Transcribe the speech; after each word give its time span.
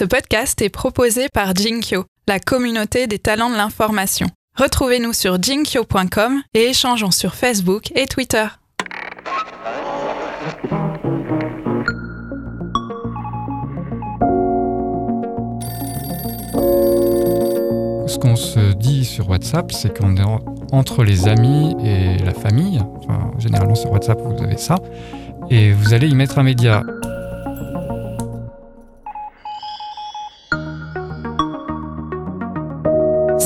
Ce 0.00 0.06
podcast 0.06 0.62
est 0.62 0.70
proposé 0.70 1.28
par 1.28 1.54
Jinkyo, 1.54 2.06
la 2.26 2.40
communauté 2.40 3.06
des 3.06 3.18
talents 3.18 3.50
de 3.50 3.56
l'information. 3.56 4.28
Retrouvez-nous 4.56 5.12
sur 5.12 5.42
jinkyo.com 5.42 6.40
et 6.54 6.62
échangeons 6.62 7.10
sur 7.10 7.34
Facebook 7.34 7.92
et 7.94 8.06
Twitter. 8.06 8.46
Ce 18.06 18.18
qu'on 18.18 18.36
se 18.36 18.72
dit 18.72 19.04
sur 19.04 19.28
WhatsApp, 19.28 19.70
c'est 19.70 19.98
qu'on 19.98 20.16
est 20.16 20.24
entre 20.72 21.04
les 21.04 21.28
amis 21.28 21.76
et 21.84 22.16
la 22.24 22.32
famille. 22.32 22.80
Généralement 23.36 23.74
sur 23.74 23.92
WhatsApp, 23.92 24.18
vous 24.22 24.42
avez 24.42 24.56
ça. 24.56 24.76
Et 25.50 25.72
vous 25.72 25.92
allez 25.92 26.08
y 26.08 26.14
mettre 26.14 26.38
un 26.38 26.42
média. 26.42 26.82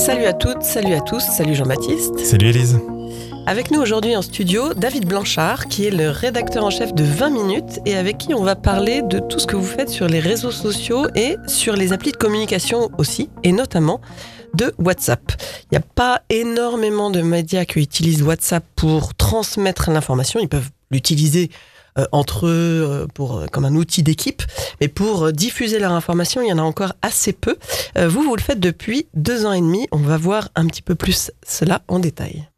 Salut 0.04 0.26
à 0.26 0.34
toutes, 0.34 0.62
salut 0.62 0.92
à 0.92 1.00
tous, 1.00 1.20
salut 1.20 1.54
Jean-Baptiste. 1.54 2.18
Salut 2.18 2.48
Elise. 2.48 2.78
Avec 3.46 3.70
nous 3.70 3.80
aujourd'hui 3.80 4.14
en 4.14 4.20
studio, 4.20 4.74
David 4.74 5.06
Blanchard, 5.06 5.64
qui 5.64 5.86
est 5.86 5.90
le 5.90 6.10
rédacteur 6.10 6.62
en 6.62 6.68
chef 6.68 6.92
de 6.92 7.02
20 7.02 7.30
minutes 7.30 7.80
et 7.86 7.96
avec 7.96 8.18
qui 8.18 8.34
on 8.34 8.42
va 8.42 8.54
parler 8.54 9.00
de 9.00 9.18
tout 9.18 9.38
ce 9.38 9.46
que 9.46 9.56
vous 9.56 9.64
faites 9.64 9.88
sur 9.88 10.06
les 10.06 10.20
réseaux 10.20 10.50
sociaux 10.50 11.06
et 11.14 11.38
sur 11.46 11.74
les 11.74 11.94
applis 11.94 12.12
de 12.12 12.18
communication 12.18 12.90
aussi, 12.98 13.30
et 13.44 13.52
notamment 13.52 14.02
de 14.52 14.74
WhatsApp. 14.76 15.22
Il 15.72 15.78
n'y 15.78 15.78
a 15.78 15.86
pas 15.94 16.20
énormément 16.28 17.08
de 17.08 17.22
médias 17.22 17.64
qui 17.64 17.80
utilisent 17.80 18.22
WhatsApp 18.22 18.62
pour 18.76 19.14
transmettre 19.14 19.90
l'information. 19.90 20.38
Ils 20.38 20.50
peuvent 20.50 20.68
l'utiliser 20.90 21.48
entre 22.12 22.46
eux 22.46 22.84
euh, 22.86 23.06
pour, 23.06 23.38
euh, 23.38 23.46
comme 23.46 23.64
un 23.64 23.74
outil 23.74 24.02
d'équipe, 24.02 24.42
mais 24.80 24.88
pour 24.88 25.32
diffuser 25.32 25.78
leur 25.78 25.92
information, 25.92 26.42
il 26.42 26.48
y 26.48 26.52
en 26.52 26.58
a 26.58 26.62
encore 26.62 26.94
assez 27.02 27.32
peu. 27.32 27.56
vous, 27.96 28.22
vous 28.22 28.36
le 28.36 28.42
faites 28.42 28.60
depuis 28.60 29.06
deux 29.14 29.46
ans 29.46 29.52
et 29.52 29.60
demi. 29.60 29.86
On 29.92 29.98
va 29.98 30.16
voir 30.16 30.48
un 30.56 30.66
petit 30.66 30.82
peu 30.82 30.94
plus 30.94 31.30
cela 31.46 31.82
en 31.88 31.98
détail. 31.98 32.48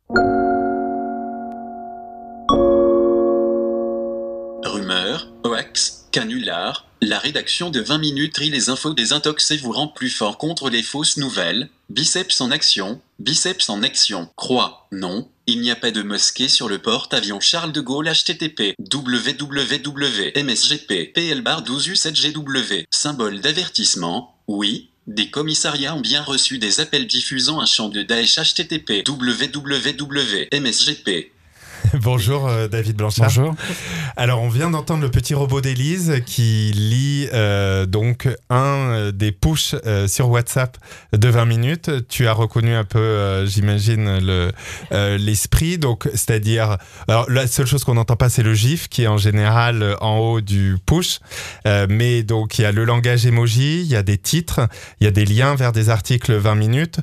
Rumeurs, 4.65 5.29
hoax, 5.45 6.07
canular, 6.13 6.87
la 7.03 7.19
rédaction 7.19 7.71
de 7.71 7.81
20 7.81 7.99
minutes 7.99 8.39
rit 8.39 8.51
les 8.51 8.71
infos 8.71 8.95
des 8.95 9.13
intox 9.13 9.51
et 9.51 9.59
vous 9.59 9.73
rend 9.73 9.89
plus 9.89 10.09
fort 10.09 10.39
contre 10.39 10.71
les 10.71 10.83
fausses 10.83 11.19
nouvelles. 11.19 11.69
Biceps 11.91 12.41
en 12.41 12.51
action, 12.51 13.01
biceps 13.19 13.69
en 13.69 13.83
action. 13.83 14.31
Croix, 14.35 14.89
non, 14.93 15.29
il 15.47 15.61
n'y 15.61 15.71
a 15.71 15.77
pas 15.77 15.93
de 15.93 16.03
mosquée 16.03 16.49
sur 16.49 16.69
le 16.69 16.79
porte-avions 16.79 17.41
Charles 17.41 17.73
de 17.73 17.81
Gaulle 17.81 18.09
http 18.09 18.75
www.msgp 18.93 19.53
PL 21.13 21.43
12 21.43 21.89
U7GW. 21.91 22.85
Symbole 22.91 23.41
d'avertissement, 23.41 24.37
oui, 24.49 24.91
des 25.07 25.31
commissariats 25.31 25.95
ont 25.95 26.01
bien 26.01 26.23
reçu 26.23 26.59
des 26.59 26.81
appels 26.81 27.07
diffusant 27.07 27.61
un 27.61 27.67
chant 27.67 27.89
de 27.89 28.03
Daesh 28.03 28.39
http 28.39 29.05
www.msgp 29.09 29.77
Bonjour 32.03 32.49
euh, 32.49 32.69
David 32.69 32.97
Blanchard. 32.97 33.27
Bonjour. 33.27 33.55
Alors 34.17 34.43
on 34.43 34.49
vient 34.49 34.71
d'entendre 34.71 35.03
le 35.03 35.11
petit 35.11 35.35
robot 35.35 35.61
d'Élise 35.61 36.23
qui 36.25 36.73
lit 36.73 37.29
euh, 37.33 37.87
donc 37.87 38.29
un 38.51 38.57
euh, 38.65 39.13
des 39.13 39.33
push 39.33 39.75
sur 40.07 40.29
WhatsApp 40.29 40.77
de 41.13 41.29
20 41.29 41.45
minutes. 41.45 41.91
Tu 42.09 42.27
as 42.27 42.33
reconnu 42.33 42.75
un 42.75 42.85
peu, 42.85 43.45
j'imagine, 43.47 44.19
le 44.19 44.53
l'esprit. 45.17 45.79
donc 45.79 46.09
c'est-à-dire, 46.13 46.79
alors 47.09 47.29
la 47.31 47.47
seule 47.47 47.67
chose 47.67 47.85
qu'on 47.85 47.95
n'entend 47.95 48.17
pas, 48.17 48.29
c'est 48.29 48.43
le 48.43 48.55
GIF 48.55 48.89
qui 48.89 49.03
est 49.03 49.07
en 49.07 49.19
général 49.19 49.97
en 50.01 50.19
haut 50.19 50.41
du 50.41 50.77
push. 50.85 51.21
mais 51.65 52.23
donc 52.23 52.59
il 52.59 52.63
y 52.63 52.65
a 52.65 52.73
le 52.73 52.85
langage 52.85 53.27
emoji, 53.27 53.81
il 53.81 53.87
y 53.87 53.97
a 53.97 54.03
des 54.03 54.19
titres, 54.19 54.69
il 55.01 55.05
y 55.05 55.07
a 55.07 55.11
des 55.11 55.25
liens 55.25 55.55
vers 55.55 55.73
des 55.73 55.91
articles 55.91 56.35
20 56.35 56.55
minutes. 56.55 57.01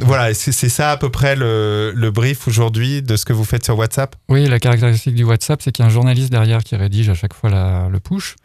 Voilà, 0.00 0.34
c'est 0.34 0.68
ça 0.68 0.90
à 0.90 0.96
peu 0.96 1.10
près 1.10 1.36
le, 1.36 1.92
le 1.94 2.10
brief 2.10 2.48
aujourd'hui 2.48 3.02
de 3.02 3.16
ce 3.16 3.24
que 3.24 3.32
vous 3.32 3.44
faites 3.44 3.64
sur 3.64 3.76
WhatsApp 3.76 4.16
Oui, 4.28 4.46
la 4.48 4.58
caractéristique 4.58 5.14
du 5.14 5.24
WhatsApp, 5.24 5.62
c'est 5.62 5.72
qu'il 5.72 5.82
y 5.82 5.86
a 5.86 5.88
un 5.88 5.92
journaliste 5.92 6.30
derrière 6.30 6.62
qui 6.64 6.76
rédige 6.76 7.08
à 7.08 7.14
chaque 7.14 7.34
fois 7.34 7.50
le 7.90 8.00
push. 8.00 8.36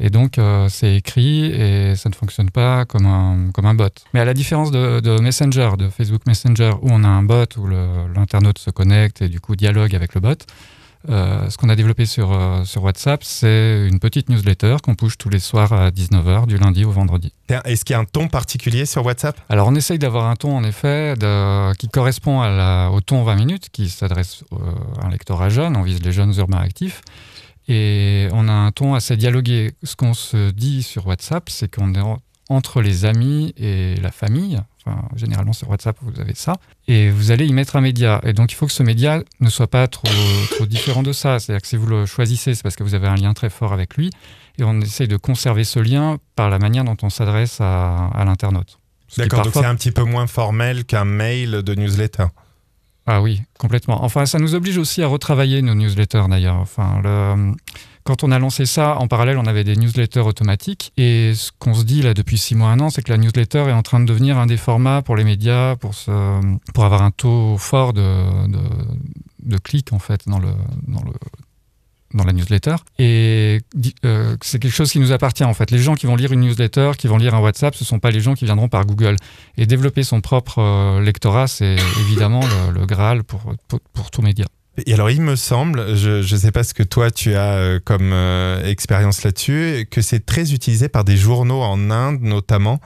Et 0.00 0.10
donc, 0.10 0.38
euh, 0.38 0.68
c'est 0.68 0.94
écrit 0.94 1.46
et 1.46 1.96
ça 1.96 2.08
ne 2.08 2.14
fonctionne 2.14 2.50
pas 2.50 2.84
comme 2.84 3.06
un, 3.06 3.50
comme 3.52 3.66
un 3.66 3.74
bot. 3.74 3.88
Mais 4.14 4.20
à 4.20 4.24
la 4.24 4.34
différence 4.34 4.70
de, 4.70 5.20
Messenger, 5.20 5.70
de 5.76 5.88
Facebook 5.88 6.22
Messenger, 6.26 6.72
où 6.82 6.88
on 6.90 7.02
a 7.02 7.08
un 7.08 7.24
bot, 7.24 7.46
où 7.56 7.66
l'internaute 7.66 8.58
se 8.58 8.70
connecte 8.70 9.22
et 9.22 9.28
du 9.28 9.40
coup 9.40 9.56
dialogue 9.56 9.94
avec 9.94 10.14
le 10.14 10.20
bot, 10.20 10.36
euh, 11.08 11.48
ce 11.48 11.56
qu'on 11.56 11.68
a 11.68 11.76
développé 11.76 12.06
sur, 12.06 12.32
euh, 12.32 12.64
sur 12.64 12.82
WhatsApp, 12.82 13.22
c'est 13.22 13.86
une 13.88 14.00
petite 14.00 14.28
newsletter 14.28 14.76
qu'on 14.82 14.94
push 14.94 15.16
tous 15.16 15.28
les 15.28 15.38
soirs 15.38 15.72
à 15.72 15.90
19h, 15.90 16.46
du 16.46 16.58
lundi 16.58 16.84
au 16.84 16.90
vendredi. 16.90 17.32
Est-ce 17.64 17.84
qu'il 17.84 17.94
y 17.94 17.96
a 17.96 18.00
un 18.00 18.04
ton 18.04 18.28
particulier 18.28 18.84
sur 18.84 19.06
WhatsApp? 19.06 19.40
Alors, 19.48 19.68
on 19.68 19.74
essaye 19.74 19.98
d'avoir 19.98 20.26
un 20.26 20.36
ton, 20.36 20.56
en 20.56 20.64
effet, 20.64 21.14
qui 21.78 21.88
correspond 21.88 22.40
à 22.40 22.50
la, 22.50 22.90
au 22.90 23.00
ton 23.00 23.22
20 23.22 23.36
minutes, 23.36 23.68
qui 23.70 23.88
s'adresse 23.88 24.42
euh, 24.52 24.56
à 25.00 25.06
un 25.06 25.10
lectorat 25.10 25.48
jeune, 25.48 25.76
on 25.76 25.82
vise 25.82 26.02
les 26.02 26.12
jeunes 26.12 26.34
urbains 26.36 26.58
actifs. 26.58 27.00
Et 27.68 28.28
on 28.32 28.48
a 28.48 28.52
un 28.52 28.72
ton 28.72 28.94
assez 28.94 29.16
dialogué. 29.16 29.72
Ce 29.82 29.94
qu'on 29.94 30.14
se 30.14 30.50
dit 30.50 30.82
sur 30.82 31.06
WhatsApp, 31.06 31.50
c'est 31.50 31.74
qu'on 31.74 31.94
est 31.94 32.00
entre 32.48 32.80
les 32.80 33.04
amis 33.04 33.54
et 33.56 33.96
la 33.96 34.10
famille, 34.10 34.60
généralement 35.16 35.52
sur 35.52 35.68
WhatsApp, 35.68 35.96
vous 36.00 36.20
avez 36.20 36.34
ça. 36.34 36.54
Et 36.86 37.10
vous 37.10 37.30
allez 37.30 37.46
y 37.46 37.52
mettre 37.52 37.76
un 37.76 37.80
média. 37.80 38.20
Et 38.24 38.32
donc, 38.32 38.52
il 38.52 38.54
faut 38.54 38.66
que 38.66 38.72
ce 38.72 38.82
média 38.82 39.20
ne 39.40 39.50
soit 39.50 39.66
pas 39.66 39.86
trop, 39.86 40.08
trop 40.50 40.66
différent 40.66 41.02
de 41.02 41.12
ça. 41.12 41.38
C'est-à-dire 41.38 41.60
que 41.60 41.68
si 41.68 41.76
vous 41.76 41.86
le 41.86 42.06
choisissez, 42.06 42.54
c'est 42.54 42.62
parce 42.62 42.76
que 42.76 42.84
vous 42.84 42.94
avez 42.94 43.06
un 43.06 43.16
lien 43.16 43.34
très 43.34 43.50
fort 43.50 43.72
avec 43.72 43.96
lui. 43.96 44.10
Et 44.58 44.64
on 44.64 44.80
essaye 44.80 45.08
de 45.08 45.16
conserver 45.16 45.64
ce 45.64 45.78
lien 45.78 46.18
par 46.36 46.48
la 46.48 46.58
manière 46.58 46.84
dont 46.84 46.96
on 47.02 47.10
s'adresse 47.10 47.60
à, 47.60 48.06
à 48.08 48.24
l'internaute. 48.24 48.78
D'accord, 49.16 49.42
donc 49.42 49.54
c'est 49.54 49.64
un 49.64 49.76
petit 49.76 49.92
peu 49.92 50.04
moins 50.04 50.26
formel 50.26 50.84
qu'un 50.84 51.04
mail 51.04 51.62
de 51.62 51.74
newsletter. 51.74 52.26
Ah 53.06 53.22
oui, 53.22 53.40
complètement. 53.58 54.04
Enfin, 54.04 54.26
ça 54.26 54.38
nous 54.38 54.54
oblige 54.54 54.76
aussi 54.76 55.02
à 55.02 55.06
retravailler 55.06 55.62
nos 55.62 55.74
newsletters 55.74 56.24
d'ailleurs. 56.28 56.56
Enfin, 56.56 57.00
le, 57.02 57.54
quand 58.08 58.24
on 58.24 58.30
a 58.30 58.38
lancé 58.38 58.64
ça, 58.64 58.96
en 58.96 59.06
parallèle, 59.06 59.36
on 59.36 59.44
avait 59.44 59.64
des 59.64 59.76
newsletters 59.76 60.20
automatiques. 60.20 60.94
Et 60.96 61.34
ce 61.34 61.50
qu'on 61.58 61.74
se 61.74 61.84
dit 61.84 62.00
là 62.00 62.14
depuis 62.14 62.38
six 62.38 62.54
mois, 62.54 62.70
un 62.70 62.80
an, 62.80 62.88
c'est 62.88 63.02
que 63.02 63.12
la 63.12 63.18
newsletter 63.18 63.66
est 63.68 63.72
en 63.72 63.82
train 63.82 64.00
de 64.00 64.06
devenir 64.06 64.38
un 64.38 64.46
des 64.46 64.56
formats 64.56 65.02
pour 65.02 65.14
les 65.14 65.24
médias, 65.24 65.76
pour, 65.76 65.92
pour 66.72 66.84
avoir 66.86 67.02
un 67.02 67.10
taux 67.10 67.58
fort 67.58 67.92
de, 67.92 68.24
de, 69.42 69.58
clics 69.58 69.92
en 69.92 69.98
fait 69.98 70.26
dans 70.26 70.38
le, 70.38 70.48
dans 70.86 71.02
le 71.04 71.12
dans 72.14 72.24
la 72.24 72.32
newsletter. 72.32 72.76
Et 72.98 73.60
euh, 74.06 74.34
c'est 74.40 74.58
quelque 74.58 74.74
chose 74.74 74.90
qui 74.90 75.00
nous 75.00 75.12
appartient 75.12 75.44
en 75.44 75.52
fait. 75.52 75.70
Les 75.70 75.78
gens 75.78 75.94
qui 75.94 76.06
vont 76.06 76.16
lire 76.16 76.32
une 76.32 76.40
newsletter, 76.40 76.92
qui 76.96 77.08
vont 77.08 77.18
lire 77.18 77.34
un 77.34 77.40
WhatsApp, 77.40 77.74
ce 77.74 77.84
ne 77.84 77.86
sont 77.88 77.98
pas 77.98 78.10
les 78.10 78.20
gens 78.20 78.32
qui 78.32 78.46
viendront 78.46 78.70
par 78.70 78.86
Google. 78.86 79.16
Et 79.58 79.66
développer 79.66 80.02
son 80.02 80.22
propre 80.22 80.60
euh, 80.60 81.02
lectorat, 81.02 81.46
c'est 81.46 81.76
évidemment 82.00 82.40
le, 82.72 82.86
Graal 82.86 83.22
pour, 83.22 83.52
pour, 83.68 83.80
pour 83.92 84.10
tout 84.10 84.22
média. 84.22 84.46
Et 84.86 84.94
alors, 84.94 85.10
il 85.10 85.20
me 85.20 85.36
semble, 85.36 85.96
je 85.96 86.18
ne 86.20 86.38
sais 86.38 86.52
pas 86.52 86.64
ce 86.64 86.74
que 86.74 86.82
toi 86.82 87.10
tu 87.10 87.34
as 87.34 87.54
euh, 87.54 87.80
comme 87.82 88.12
euh, 88.12 88.64
expérience 88.64 89.24
là-dessus, 89.24 89.86
que 89.90 90.00
c'est 90.02 90.24
très 90.24 90.52
utilisé 90.52 90.88
par 90.88 91.04
des 91.04 91.16
journaux 91.16 91.62
en 91.62 91.90
Inde 91.90 92.20
notamment. 92.22 92.80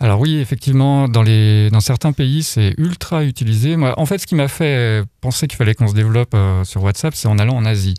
Alors 0.00 0.20
oui, 0.20 0.38
effectivement, 0.38 1.08
dans, 1.08 1.22
les, 1.22 1.70
dans 1.70 1.80
certains 1.80 2.12
pays, 2.12 2.42
c'est 2.42 2.74
ultra 2.76 3.24
utilisé. 3.24 3.76
Moi, 3.76 3.94
en 3.98 4.06
fait, 4.06 4.18
ce 4.18 4.26
qui 4.26 4.34
m'a 4.34 4.48
fait 4.48 5.04
penser 5.20 5.46
qu'il 5.46 5.56
fallait 5.56 5.74
qu'on 5.74 5.86
se 5.86 5.94
développe 5.94 6.34
euh, 6.34 6.64
sur 6.64 6.82
WhatsApp, 6.82 7.14
c'est 7.14 7.28
en 7.28 7.38
allant 7.38 7.54
en 7.54 7.64
Asie. 7.64 7.94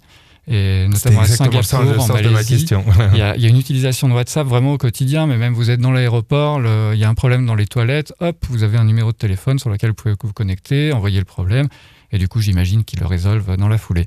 Et 0.45 0.87
notamment 0.89 1.21
à 1.21 1.25
Singapour, 1.25 2.01
en 2.01 2.07
Malaisie, 2.07 2.65
il 3.13 3.17
y, 3.17 3.21
a, 3.21 3.33
il 3.37 3.41
y, 3.41 3.45
a 3.45 3.49
une 3.49 3.57
utilisation 3.57 4.09
de 4.09 4.13
WhatsApp 4.13 4.45
vraiment 4.45 4.73
au 4.73 4.77
quotidien, 4.77 5.25
mais 5.25 5.37
même 5.37 5.53
vous 5.53 5.69
êtes 5.69 5.79
dans 5.79 5.93
l'aéroport, 5.93 6.59
il 6.93 6.99
y 6.99 7.05
a 7.05 7.09
un 7.09 7.13
problème 7.13 7.45
dans 7.45 7.55
les 7.55 7.65
toilettes, 7.65 8.13
hop, 8.19 8.35
vous 8.49 8.63
avez 8.63 8.77
un 8.77 8.83
numéro 8.83 9.13
de 9.13 9.17
téléphone 9.17 9.57
sur 9.57 9.69
lequel 9.69 9.91
vous 9.91 9.95
pouvez 9.95 10.15
vous 10.21 10.33
connecter, 10.33 10.91
envoyer 10.91 11.19
le 11.19 11.25
problème. 11.25 11.69
Et 12.13 12.17
du 12.19 12.29
coup, 12.29 12.39
j'imagine 12.39 12.85
qu'ils 12.85 12.99
le 12.99 13.07
résolvent 13.07 13.57
dans 13.57 13.67
la 13.67 13.77
foulée. 13.77 14.05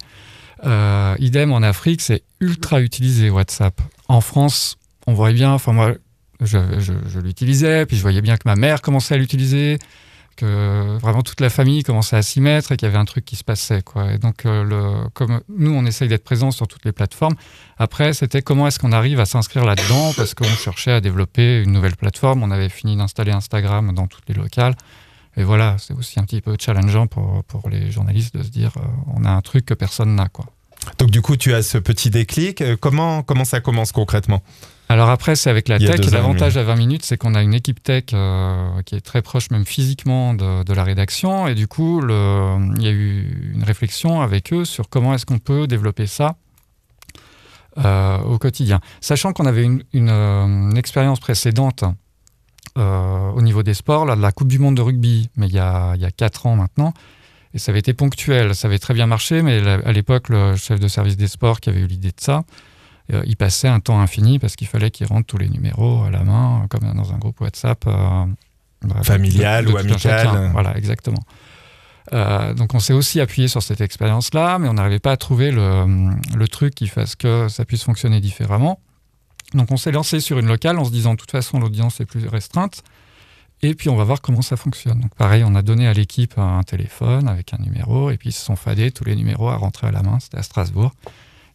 Euh, 0.64 1.14
idem 1.18 1.52
en 1.52 1.62
Afrique, 1.62 2.00
c'est 2.00 2.22
ultra 2.40 2.80
utilisé 2.80 3.28
WhatsApp. 3.28 3.80
En 4.08 4.22
France, 4.22 4.78
on 5.06 5.12
voyait 5.12 5.34
bien, 5.34 5.52
enfin 5.52 5.72
moi, 5.72 5.92
je, 6.40 7.18
l'utilisais, 7.18 7.84
puis 7.84 7.96
je 7.96 8.02
voyais 8.02 8.22
bien 8.22 8.36
que 8.36 8.42
ma 8.46 8.56
mère 8.56 8.80
commençait 8.80 9.14
à 9.14 9.18
l'utiliser, 9.18 9.78
que 10.36 10.98
vraiment 10.98 11.22
toute 11.22 11.40
la 11.40 11.50
famille 11.50 11.82
commençait 11.82 12.16
à 12.16 12.22
s'y 12.22 12.40
mettre 12.40 12.72
et 12.72 12.76
qu'il 12.76 12.86
y 12.86 12.90
avait 12.90 12.98
un 12.98 13.04
truc 13.04 13.24
qui 13.24 13.36
se 13.36 13.44
passait. 13.44 13.82
Et 14.12 14.18
donc, 14.18 14.46
euh, 14.46 15.04
comme 15.12 15.40
nous, 15.48 15.72
on 15.72 15.84
essaye 15.84 16.08
d'être 16.08 16.24
présents 16.24 16.52
sur 16.52 16.68
toutes 16.68 16.84
les 16.84 16.92
plateformes, 16.92 17.34
après, 17.76 18.12
c'était 18.12 18.40
comment 18.40 18.66
est-ce 18.66 18.78
qu'on 18.78 18.92
arrive 18.92 19.18
à 19.18 19.26
s'inscrire 19.26 19.64
là-dedans, 19.64 20.12
parce 20.16 20.34
qu'on 20.34 20.44
cherchait 20.44 20.92
à 20.92 21.00
développer 21.00 21.62
une 21.62 21.72
nouvelle 21.72 21.96
plateforme, 21.96 22.42
on 22.42 22.50
avait 22.50 22.68
fini 22.68 22.96
d'installer 22.96 23.32
Instagram 23.32 23.92
dans 23.92 24.06
toutes 24.06 24.28
les 24.28 24.34
locales. 24.34 24.76
Et 25.36 25.44
voilà, 25.44 25.76
c'est 25.78 25.94
aussi 25.94 26.18
un 26.18 26.24
petit 26.24 26.40
peu 26.40 26.56
challengeant 26.58 27.06
pour, 27.06 27.44
pour 27.44 27.68
les 27.68 27.90
journalistes 27.90 28.36
de 28.36 28.42
se 28.42 28.48
dire 28.48 28.72
euh, 28.76 28.80
on 29.14 29.24
a 29.24 29.30
un 29.30 29.42
truc 29.42 29.66
que 29.66 29.74
personne 29.74 30.14
n'a. 30.14 30.28
quoi. 30.28 30.46
Donc 30.98 31.10
du 31.10 31.20
coup, 31.20 31.36
tu 31.36 31.52
as 31.52 31.62
ce 31.62 31.78
petit 31.78 32.08
déclic. 32.08 32.62
Euh, 32.62 32.76
comment, 32.78 33.22
comment 33.22 33.44
ça 33.44 33.60
commence 33.60 33.92
concrètement? 33.92 34.42
Alors 34.88 35.10
après, 35.10 35.36
c'est 35.36 35.50
avec 35.50 35.68
la 35.68 35.78
tech. 35.78 36.10
L'avantage 36.10 36.56
à 36.56 36.62
20 36.62 36.76
minutes, 36.76 37.04
c'est 37.04 37.18
qu'on 37.18 37.34
a 37.34 37.42
une 37.42 37.54
équipe 37.54 37.82
tech 37.82 38.04
euh, 38.14 38.82
qui 38.82 38.94
est 38.94 39.00
très 39.00 39.20
proche, 39.20 39.50
même 39.50 39.66
physiquement, 39.66 40.32
de, 40.32 40.62
de, 40.62 40.72
la 40.72 40.84
rédaction. 40.84 41.48
Et 41.48 41.54
du 41.54 41.66
coup, 41.66 42.00
le, 42.00 42.56
il 42.76 42.82
y 42.82 42.86
a 42.86 42.92
eu 42.92 43.52
une 43.54 43.64
réflexion 43.64 44.22
avec 44.22 44.52
eux 44.52 44.64
sur 44.64 44.88
comment 44.88 45.12
est-ce 45.12 45.26
qu'on 45.26 45.38
peut 45.38 45.66
développer 45.66 46.06
ça 46.06 46.36
au 47.78 48.38
quotidien. 48.38 48.80
Sachant 49.02 49.34
qu'on 49.34 49.44
avait 49.44 49.68
une, 49.92 50.76
expérience 50.78 51.20
précédente 51.20 51.84
au 52.76 53.42
niveau 53.42 53.62
des 53.62 53.74
sports, 53.74 54.04
là, 54.06 54.16
de 54.16 54.22
la 54.22 54.32
Coupe 54.32 54.48
du 54.48 54.58
Monde 54.58 54.76
de 54.76 54.82
rugby, 54.82 55.30
mais 55.36 55.46
il 55.46 55.54
y 55.54 55.58
a, 55.58 55.94
il 55.96 56.02
y 56.02 56.04
a 56.04 56.10
4 56.10 56.46
ans 56.46 56.56
maintenant, 56.56 56.92
et 57.54 57.58
ça 57.58 57.72
avait 57.72 57.78
été 57.78 57.94
ponctuel, 57.94 58.54
ça 58.54 58.68
avait 58.68 58.78
très 58.78 58.92
bien 58.92 59.06
marché, 59.06 59.42
mais 59.42 59.66
à 59.66 59.92
l'époque, 59.92 60.28
le 60.28 60.56
chef 60.56 60.78
de 60.78 60.88
service 60.88 61.16
des 61.16 61.28
sports 61.28 61.60
qui 61.60 61.70
avait 61.70 61.80
eu 61.80 61.86
l'idée 61.86 62.10
de 62.10 62.20
ça, 62.20 62.44
euh, 63.12 63.22
il 63.24 63.36
passait 63.36 63.68
un 63.68 63.80
temps 63.80 64.00
infini 64.00 64.38
parce 64.38 64.56
qu'il 64.56 64.66
fallait 64.66 64.90
qu'il 64.90 65.06
rentre 65.06 65.26
tous 65.26 65.38
les 65.38 65.48
numéros 65.48 66.02
à 66.04 66.10
la 66.10 66.24
main, 66.24 66.66
comme 66.68 66.92
dans 66.92 67.12
un 67.12 67.18
groupe 67.18 67.40
WhatsApp. 67.40 67.84
Euh, 67.86 68.26
Familial 69.02 69.68
ou 69.68 69.76
amical. 69.76 70.50
Voilà, 70.52 70.76
exactement. 70.76 71.22
Euh, 72.12 72.54
donc 72.54 72.74
on 72.74 72.78
s'est 72.78 72.92
aussi 72.92 73.20
appuyé 73.20 73.48
sur 73.48 73.62
cette 73.62 73.80
expérience-là, 73.80 74.58
mais 74.58 74.68
on 74.68 74.74
n'arrivait 74.74 75.00
pas 75.00 75.12
à 75.12 75.16
trouver 75.16 75.50
le, 75.50 76.10
le, 76.36 76.48
truc 76.48 76.74
qui 76.74 76.86
fasse 76.86 77.16
que 77.16 77.48
ça 77.48 77.64
puisse 77.64 77.82
fonctionner 77.82 78.20
différemment. 78.20 78.80
Donc 79.56 79.70
on 79.70 79.76
s'est 79.76 79.92
lancé 79.92 80.20
sur 80.20 80.38
une 80.38 80.46
locale 80.46 80.78
en 80.78 80.84
se 80.84 80.90
disant 80.90 81.14
de 81.14 81.18
toute 81.18 81.30
façon 81.30 81.58
l'audience 81.58 82.00
est 82.00 82.06
plus 82.06 82.26
restreinte. 82.28 82.82
Et 83.62 83.74
puis 83.74 83.88
on 83.88 83.96
va 83.96 84.04
voir 84.04 84.20
comment 84.20 84.42
ça 84.42 84.56
fonctionne. 84.56 85.00
Donc 85.00 85.14
pareil, 85.14 85.42
on 85.44 85.54
a 85.54 85.62
donné 85.62 85.88
à 85.88 85.92
l'équipe 85.92 86.38
un 86.38 86.62
téléphone 86.62 87.26
avec 87.26 87.54
un 87.54 87.58
numéro, 87.58 88.10
et 88.10 88.18
puis 88.18 88.28
ils 88.28 88.32
se 88.32 88.44
sont 88.44 88.56
fadés 88.56 88.90
tous 88.90 89.04
les 89.04 89.16
numéros 89.16 89.48
à 89.48 89.56
rentrer 89.56 89.86
à 89.86 89.90
la 89.90 90.02
main. 90.02 90.20
C'était 90.20 90.38
à 90.38 90.42
Strasbourg. 90.42 90.92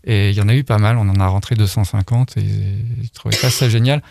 Et 0.04 0.32
il 0.32 0.36
y 0.36 0.42
en 0.42 0.50
a 0.50 0.56
eu 0.56 0.64
pas 0.64 0.80
mal, 0.80 0.98
on 0.98 1.08
en 1.08 1.20
a 1.20 1.28
rentré 1.28 1.56
250 1.56 2.38
et 2.38 2.42
ils 2.42 3.10
trouvaient 3.12 3.38
pas 3.38 3.52
ça 3.52 3.70
génial. 3.70 4.02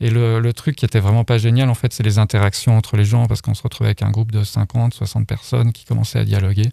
Et 0.00 0.08
le, 0.08 0.52
truc 0.52 0.76
qui 0.76 0.86
était 0.86 1.00
vraiment 1.00 1.24
pas 1.24 1.36
génial, 1.36 1.68
en 1.68 1.74
fait, 1.74 1.92
c'est 1.92 2.02
les 2.02 2.18
interactions 2.18 2.76
entre 2.76 2.96
les 2.96 3.04
gens, 3.04 3.26
parce 3.26 3.42
qu'on 3.42 3.54
se 3.54 3.62
retrouvait 3.62 3.88
avec 3.88 4.02
un 4.02 4.10
groupe 4.10 4.32
de 4.32 4.44
50, 4.44 4.94
60 4.94 5.26
personnes 5.26 5.72
qui 5.72 5.84
commençaient 5.84 6.20
à 6.20 6.24
dialoguer. 6.24 6.70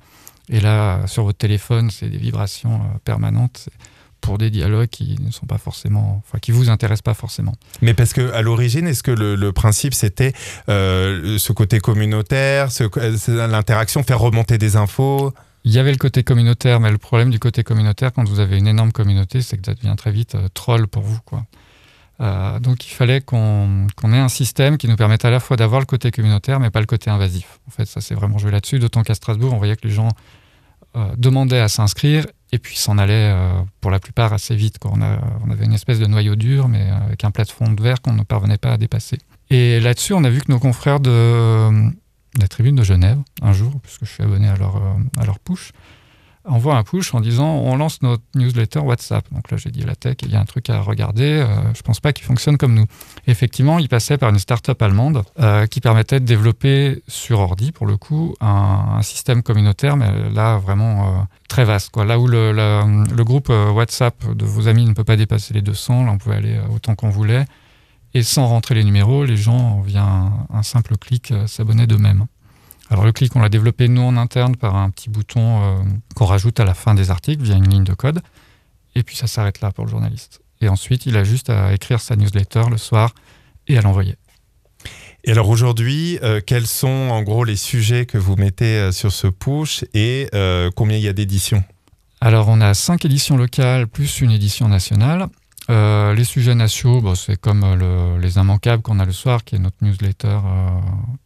Et 0.50 0.62
là, 0.62 1.06
sur 1.08 1.26
votre 1.26 1.38
téléphone, 1.38 1.92
c'est 1.92 2.08
des 2.08 2.18
vibrations 2.18 2.76
euh, 2.76 2.98
permanentes 3.04 3.68
pour 4.28 4.38
des 4.38 4.50
dialogues 4.50 4.90
qui 4.90 5.16
ne 5.22 5.32
sont 5.32 5.46
pas 5.46 5.58
forcément, 5.58 6.22
enfin, 6.22 6.38
qui 6.40 6.52
vous 6.52 6.70
intéressent 6.70 7.02
pas 7.02 7.14
forcément. 7.14 7.54
Mais 7.82 7.94
parce 7.94 8.12
que 8.12 8.34
à 8.34 8.42
l'origine, 8.42 8.86
est-ce 8.86 9.02
que 9.02 9.12
le, 9.12 9.52
principe 9.54 9.94
c'était 9.94 10.34
euh, 10.68 11.38
ce 11.38 11.54
côté 11.54 11.80
communautaire, 11.80 12.68
l'interaction, 13.30 14.04
faire 14.04 14.20
remonter 14.20 14.58
des 14.58 14.76
infos? 14.76 15.34
Il 15.64 15.72
y 15.72 15.80
avait 15.80 15.92
le 15.92 15.98
côté 15.98 16.24
communautaire, 16.24 16.82
mais 16.82 16.92
le 16.92 16.98
problème 16.98 17.30
du 17.30 17.40
côté 17.40 17.64
communautaire, 17.64 18.12
quand 18.12 18.28
vous 18.28 18.42
avez 18.42 18.58
une 18.58 18.68
énorme 18.68 18.92
communauté, 18.92 19.42
c'est 19.42 19.58
que 19.58 19.66
ça 19.66 19.74
devient 19.74 19.96
très 19.98 20.12
vite 20.12 20.36
euh, 20.36 20.50
troll 20.54 20.90
pour 20.90 21.04
vous. 21.04 21.20
Quoi. 21.24 21.46
Euh, 22.20 22.60
donc 22.60 22.86
il 22.86 22.94
fallait 22.94 23.22
qu'on 23.22 23.88
ait 24.12 24.18
un 24.18 24.28
système 24.28 24.78
qui 24.78 24.90
nous 24.90 24.98
permette 24.98 25.24
à 25.24 25.30
la 25.30 25.40
fois 25.40 25.56
d'avoir 25.56 25.80
le 25.80 25.86
côté 25.86 26.12
communautaire, 26.12 26.60
mais 26.60 26.70
pas 26.70 26.82
le 26.82 26.86
côté 26.86 27.10
invasif. 27.10 27.62
En 27.66 27.72
fait, 27.72 27.86
ça 27.86 28.02
s'est 28.02 28.16
vraiment 28.16 28.40
joué 28.40 28.52
là-dessus, 28.52 28.80
d'autant 28.80 29.04
qu'à 29.04 29.14
Strasbourg, 29.14 29.54
on 29.54 29.58
voyait 29.58 29.78
que 29.78 29.88
les 29.88 29.94
gens 29.94 30.10
euh, 30.98 31.16
demandaient 31.18 31.62
à 31.62 31.70
s'inscrire 31.70 32.26
et 32.52 32.60
puis 32.60 32.78
s'en 32.78 32.98
allaient 32.98 33.36
pour 33.82 33.92
la 33.92 34.00
plupart 34.00 34.34
assez 34.34 34.56
vite. 34.56 34.78
On, 34.86 35.02
avait 35.02 35.66
une 35.66 35.74
espèce 35.74 36.00
de 36.00 36.06
noyau 36.06 36.36
dur, 36.36 36.68
mais 36.70 36.90
avec 36.90 37.24
un 37.24 37.32
plafond 37.32 37.72
de 37.72 37.82
verre 37.82 38.02
qu'on 38.02 38.14
ne 38.14 38.24
parvenait 38.24 38.58
pas 38.58 38.74
à 38.74 38.78
dépasser. 38.78 39.18
Et 39.50 39.80
là-dessus, 39.80 40.14
on 40.14 40.24
a 40.24 40.30
vu 40.30 40.40
que 40.42 40.52
nos 40.52 40.60
confrères 40.60 41.00
de 41.00 41.92
la 42.40 42.48
tribune 42.48 42.76
de 42.76 42.84
Genève, 42.84 43.20
un 43.42 43.54
jour, 43.54 43.74
puisque 43.82 44.06
je 44.06 44.12
suis 44.12 44.24
abonné 44.24 44.48
à 44.48 44.56
leur, 44.56 44.78
euh, 44.78 44.94
à 45.20 45.26
leur 45.26 45.40
push, 45.40 45.72
envoie 46.48 46.76
un 46.76 46.84
push 46.84 47.14
en 47.14 47.20
disant 47.20 47.48
on 47.48 47.76
lance 47.76 48.02
notre 48.02 48.24
newsletter 48.36 48.80
WhatsApp. 48.80 49.26
Donc 49.32 49.52
là, 49.52 49.58
j'ai 49.58 49.70
dit 49.70 49.82
la 49.82 49.96
tech, 49.96 50.16
il 50.24 50.32
y 50.32 50.36
a 50.36 50.40
un 50.40 50.46
truc 50.46 50.70
à 50.70 50.82
regarder. 50.82 51.24
Euh, 51.24 51.74
je 51.74 51.82
pense 51.82 52.00
pas 52.00 52.14
qu'il 52.14 52.26
fonctionne 52.26 52.58
comme 52.58 52.74
nous. 52.74 52.86
effectivement, 53.28 53.80
il 53.80 53.90
passait 53.90 54.18
par 54.18 54.30
une 54.30 54.40
start-up 54.40 54.82
allemande 54.82 55.24
euh, 55.40 55.66
qui 55.68 55.82
permettait 55.82 56.20
de 56.20 56.26
développer 56.26 57.04
sur 57.08 57.40
ordi, 57.40 57.72
pour 57.72 57.86
le 57.86 57.98
coup, 57.98 58.36
un, 58.42 59.02
système 59.02 59.44
communautaire, 59.44 59.96
mais 59.96 60.30
là, 60.34 60.58
vraiment 60.58 61.28
très 61.48 61.66
vaste. 61.66 61.92
Quoi. 61.92 62.04
Là 62.04 62.20
où 62.20 62.28
le, 62.28 63.24
groupe 63.24 63.50
WhatsApp 63.50 64.36
de 64.36 64.46
vos 64.46 64.68
amis 64.68 64.86
ne 64.86 64.94
peut 64.94 65.04
pas 65.04 65.16
dépasser 65.16 65.54
les 65.54 65.62
200, 65.62 66.06
là, 66.06 66.12
on 66.12 66.18
pouvait 66.18 66.36
aller 66.36 66.60
autant 66.74 66.96
qu'on 66.96 67.10
voulait. 67.10 67.46
Et 68.14 68.24
sans 68.24 68.48
rentrer 68.48 68.76
les 68.76 68.84
numéros, 68.84 69.26
les 69.26 69.38
gens, 69.38 69.82
via 69.82 70.04
un, 70.52 70.64
simple 70.64 70.98
clic, 70.98 71.32
euh, 71.32 71.46
s'abonnaient 71.46 71.88
d'eux-mêmes. 71.88 72.26
Alors 72.90 73.04
le 73.04 73.12
clic, 73.12 73.36
on 73.36 73.40
l'a 73.40 73.50
développé 73.50 73.88
nous 73.88 74.02
en 74.02 74.18
interne 74.18 74.56
par 74.56 74.76
un 74.76 74.90
petit 74.90 75.10
bouton 75.10 75.62
euh, 75.62 75.84
qu'on 76.16 76.26
rajoute 76.26 76.60
à 76.60 76.66
la 76.66 76.74
fin 76.74 76.96
des 76.96 77.12
articles 77.12 77.44
via 77.44 77.56
une 77.56 77.68
ligne 77.68 77.84
de 77.84 77.94
code. 77.94 78.22
Et 78.96 79.04
puis 79.04 79.16
ça 79.16 79.28
s'arrête 79.28 79.62
là 79.62 79.72
pour 79.72 79.86
le 79.86 79.92
journaliste. 79.92 80.42
Et 80.62 80.70
ensuite, 80.70 81.06
il 81.06 81.18
a 81.18 81.24
juste 81.24 81.50
à 81.50 81.74
écrire 81.74 82.00
sa 82.00 82.16
newsletter 82.16 82.64
le 82.70 82.78
soir 82.78 83.14
et 83.68 83.78
à 83.78 83.82
l'envoyer. 83.82 84.16
Et 85.24 85.32
alors 85.32 85.50
aujourd'hui, 85.50 86.18
euh, 86.24 86.40
quels 86.46 86.68
sont 86.68 86.88
en 86.88 87.22
gros 87.22 87.44
les 87.44 87.58
sujets 87.58 88.06
que 88.06 88.18
vous 88.18 88.36
mettez 88.36 88.92
sur 88.92 89.12
ce 89.12 89.28
push 89.28 89.84
et 89.94 90.30
combien 90.76 90.98
il 90.98 91.04
y 91.04 91.10
a 91.10 91.14
d'éditions? 91.14 91.64
Alors 92.22 92.48
on 92.48 92.62
a 92.62 92.74
cinq 92.74 93.06
éditions 93.06 93.38
locales 93.38 93.88
plus 93.88 94.22
une 94.22 94.32
édition 94.32 94.68
nationale. 94.68 95.28
Euh, 95.70 96.14
les 96.14 96.24
sujets 96.24 96.56
nationaux, 96.56 97.16
c'est 97.16 97.40
comme 97.40 97.64
euh, 97.64 98.18
les 98.20 98.38
immanquables 98.38 98.82
qu'on 98.82 99.00
a 99.00 99.06
le 99.06 99.12
soir, 99.12 99.44
qui 99.44 99.56
est 99.56 99.60
notre 99.60 99.78
newsletter 99.82 100.28
euh, 100.28 100.70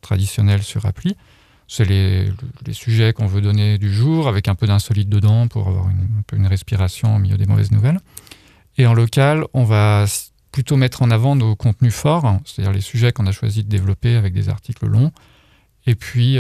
traditionnelle 0.02 0.64
sur 0.64 0.86
appli. 0.86 1.16
C'est 1.74 1.86
les, 1.86 2.34
sujets 2.74 3.14
qu'on 3.14 3.28
veut 3.28 3.40
donner 3.40 3.78
du 3.78 3.94
jour, 3.94 4.28
avec 4.28 4.50
un 4.50 4.56
peu 4.56 4.68
d'insolite 4.68 5.08
dedans 5.08 5.48
pour 5.48 5.70
avoir 5.70 5.88
une, 6.34 6.46
respiration 6.46 7.16
au 7.16 7.18
milieu 7.18 7.38
des 7.38 7.46
mauvaises 7.46 7.72
nouvelles. 7.72 8.02
Et 8.78 8.86
en 8.86 8.94
local, 8.94 9.46
on 9.54 9.64
va 9.64 10.04
plutôt 10.52 10.76
mettre 10.76 11.02
en 11.02 11.12
avant 11.12 11.38
nos 11.38 11.56
contenus 11.56 11.94
forts, 11.94 12.26
hein, 12.26 12.42
c'est-à-dire 12.44 12.74
les 12.74 12.82
sujets 12.82 13.14
qu'on 13.14 13.26
a 13.26 13.32
choisi 13.32 13.64
de 13.64 13.70
développer 13.70 14.18
avec 14.18 14.34
des 14.34 14.50
articles 14.50 14.86
longs. 14.86 15.14
Et 15.88 15.96
puis, 15.96 16.38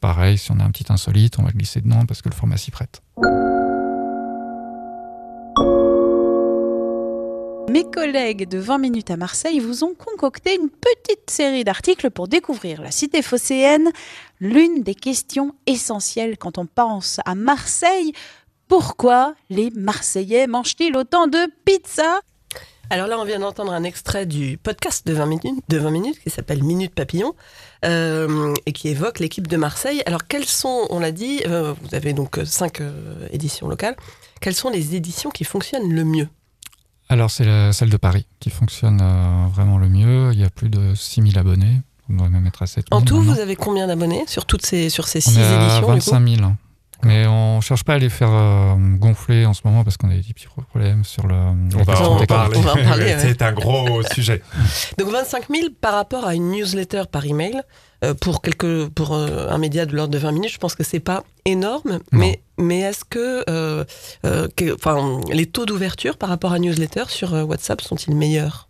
pareil, 0.00 0.38
si 0.38 0.50
on 0.50 0.58
a 0.58 0.64
un 0.64 0.72
petit 0.72 0.92
insolite, 0.92 1.38
on 1.38 1.44
va 1.44 1.52
glisser 1.52 1.80
dedans 1.80 2.04
parce 2.04 2.20
que 2.20 2.28
le 2.28 2.34
format 2.34 2.56
s'y 2.56 2.72
prête. 2.72 3.00
Mes 7.78 7.88
collègues 7.88 8.48
de 8.48 8.58
20 8.58 8.78
minutes 8.78 9.12
à 9.12 9.16
Marseille 9.16 9.60
vous 9.60 9.84
ont 9.84 9.94
concocté 9.94 10.56
une 10.56 10.68
petite 10.68 11.30
série 11.30 11.62
d'articles 11.62 12.10
pour 12.10 12.26
découvrir 12.26 12.82
la 12.82 12.90
cité 12.90 13.22
phocéenne, 13.22 13.92
l'une 14.40 14.82
des 14.82 14.96
questions 14.96 15.54
essentielles 15.66 16.38
quand 16.38 16.58
on 16.58 16.66
pense 16.66 17.20
à 17.24 17.36
Marseille. 17.36 18.14
Pourquoi 18.66 19.36
les 19.48 19.70
Marseillais 19.70 20.48
mangent-ils 20.48 20.96
autant 20.96 21.28
de 21.28 21.38
pizza? 21.64 22.20
Alors 22.90 23.06
là, 23.06 23.16
on 23.16 23.24
vient 23.24 23.38
d'entendre 23.38 23.72
un 23.72 23.84
extrait 23.84 24.26
du 24.26 24.58
podcast 24.58 25.06
de 25.06 25.12
20 25.12 25.26
minutes, 25.26 25.64
de 25.68 25.78
20 25.78 25.90
minutes 25.92 26.18
qui 26.18 26.30
s'appelle 26.30 26.64
Minute 26.64 26.96
Papillon 26.96 27.36
euh, 27.84 28.54
et 28.66 28.72
qui 28.72 28.88
évoque 28.88 29.20
l'équipe 29.20 29.46
de 29.46 29.56
Marseille. 29.56 30.02
Alors, 30.04 30.26
quelles 30.26 30.46
sont, 30.46 30.88
on 30.90 30.98
l'a 30.98 31.12
dit, 31.12 31.42
euh, 31.46 31.74
vous 31.80 31.94
avez 31.94 32.12
donc 32.12 32.40
cinq 32.44 32.80
euh, 32.80 33.28
éditions 33.30 33.68
locales, 33.68 33.94
quelles 34.40 34.56
sont 34.56 34.68
les 34.68 34.96
éditions 34.96 35.30
qui 35.30 35.44
fonctionnent 35.44 35.92
le 35.92 36.02
mieux? 36.02 36.28
Alors, 37.10 37.30
c'est 37.30 37.72
celle 37.72 37.88
de 37.88 37.96
Paris 37.96 38.26
qui 38.38 38.50
fonctionne 38.50 39.00
euh, 39.02 39.46
vraiment 39.52 39.78
le 39.78 39.88
mieux. 39.88 40.30
Il 40.32 40.38
y 40.38 40.44
a 40.44 40.50
plus 40.50 40.68
de 40.68 40.94
6000 40.94 41.38
abonnés. 41.38 41.80
On 42.10 42.14
devrait 42.14 42.28
même 42.28 42.46
être 42.46 42.62
à 42.62 42.66
7000. 42.66 42.86
En 42.90 43.02
tout, 43.02 43.22
vous 43.22 43.38
avez 43.38 43.56
combien 43.56 43.86
d'abonnés 43.86 44.24
sur, 44.26 44.44
toutes 44.44 44.64
ces, 44.64 44.90
sur 44.90 45.08
ces 45.08 45.20
6 45.20 45.30
éditions 45.30 45.86
25 45.86 46.28
000. 46.28 46.52
Mais 47.04 47.26
on 47.26 47.56
ne 47.56 47.60
cherche 47.60 47.84
pas 47.84 47.94
à 47.94 47.98
les 47.98 48.08
faire 48.08 48.30
euh, 48.32 48.74
gonfler 48.96 49.46
en 49.46 49.54
ce 49.54 49.60
moment 49.64 49.84
parce 49.84 49.96
qu'on 49.96 50.10
a 50.10 50.14
des 50.14 50.32
petits 50.34 50.48
problèmes 50.48 51.04
sur 51.04 51.26
le. 51.26 51.34
On 51.34 51.82
va, 51.84 52.02
en 52.02 52.26
parler. 52.26 53.16
C'est 53.18 53.40
un 53.42 53.52
gros 53.52 54.02
sujet. 54.02 54.42
Donc 54.98 55.08
25 55.10 55.44
000 55.48 55.68
par 55.80 55.94
rapport 55.94 56.26
à 56.26 56.34
une 56.34 56.50
newsletter 56.50 57.02
par 57.10 57.24
email. 57.24 57.62
Euh, 58.04 58.14
pour, 58.14 58.42
quelques, 58.42 58.88
pour 58.90 59.12
euh, 59.12 59.48
un 59.48 59.58
média 59.58 59.84
de 59.84 59.96
l'ordre 59.96 60.12
de 60.12 60.18
20 60.18 60.30
minutes, 60.30 60.52
je 60.52 60.58
pense 60.58 60.76
que 60.76 60.84
c'est 60.84 61.00
pas 61.00 61.24
énorme, 61.44 61.98
mais, 62.12 62.42
mais 62.56 62.78
est-ce 62.78 63.04
que, 63.04 63.42
euh, 63.50 63.84
enfin, 64.74 65.20
les 65.32 65.46
taux 65.46 65.66
d'ouverture 65.66 66.16
par 66.16 66.28
rapport 66.28 66.52
à 66.52 66.60
newsletter 66.60 67.04
sur 67.08 67.32
WhatsApp 67.32 67.80
sont-ils 67.80 68.14
meilleurs? 68.14 68.68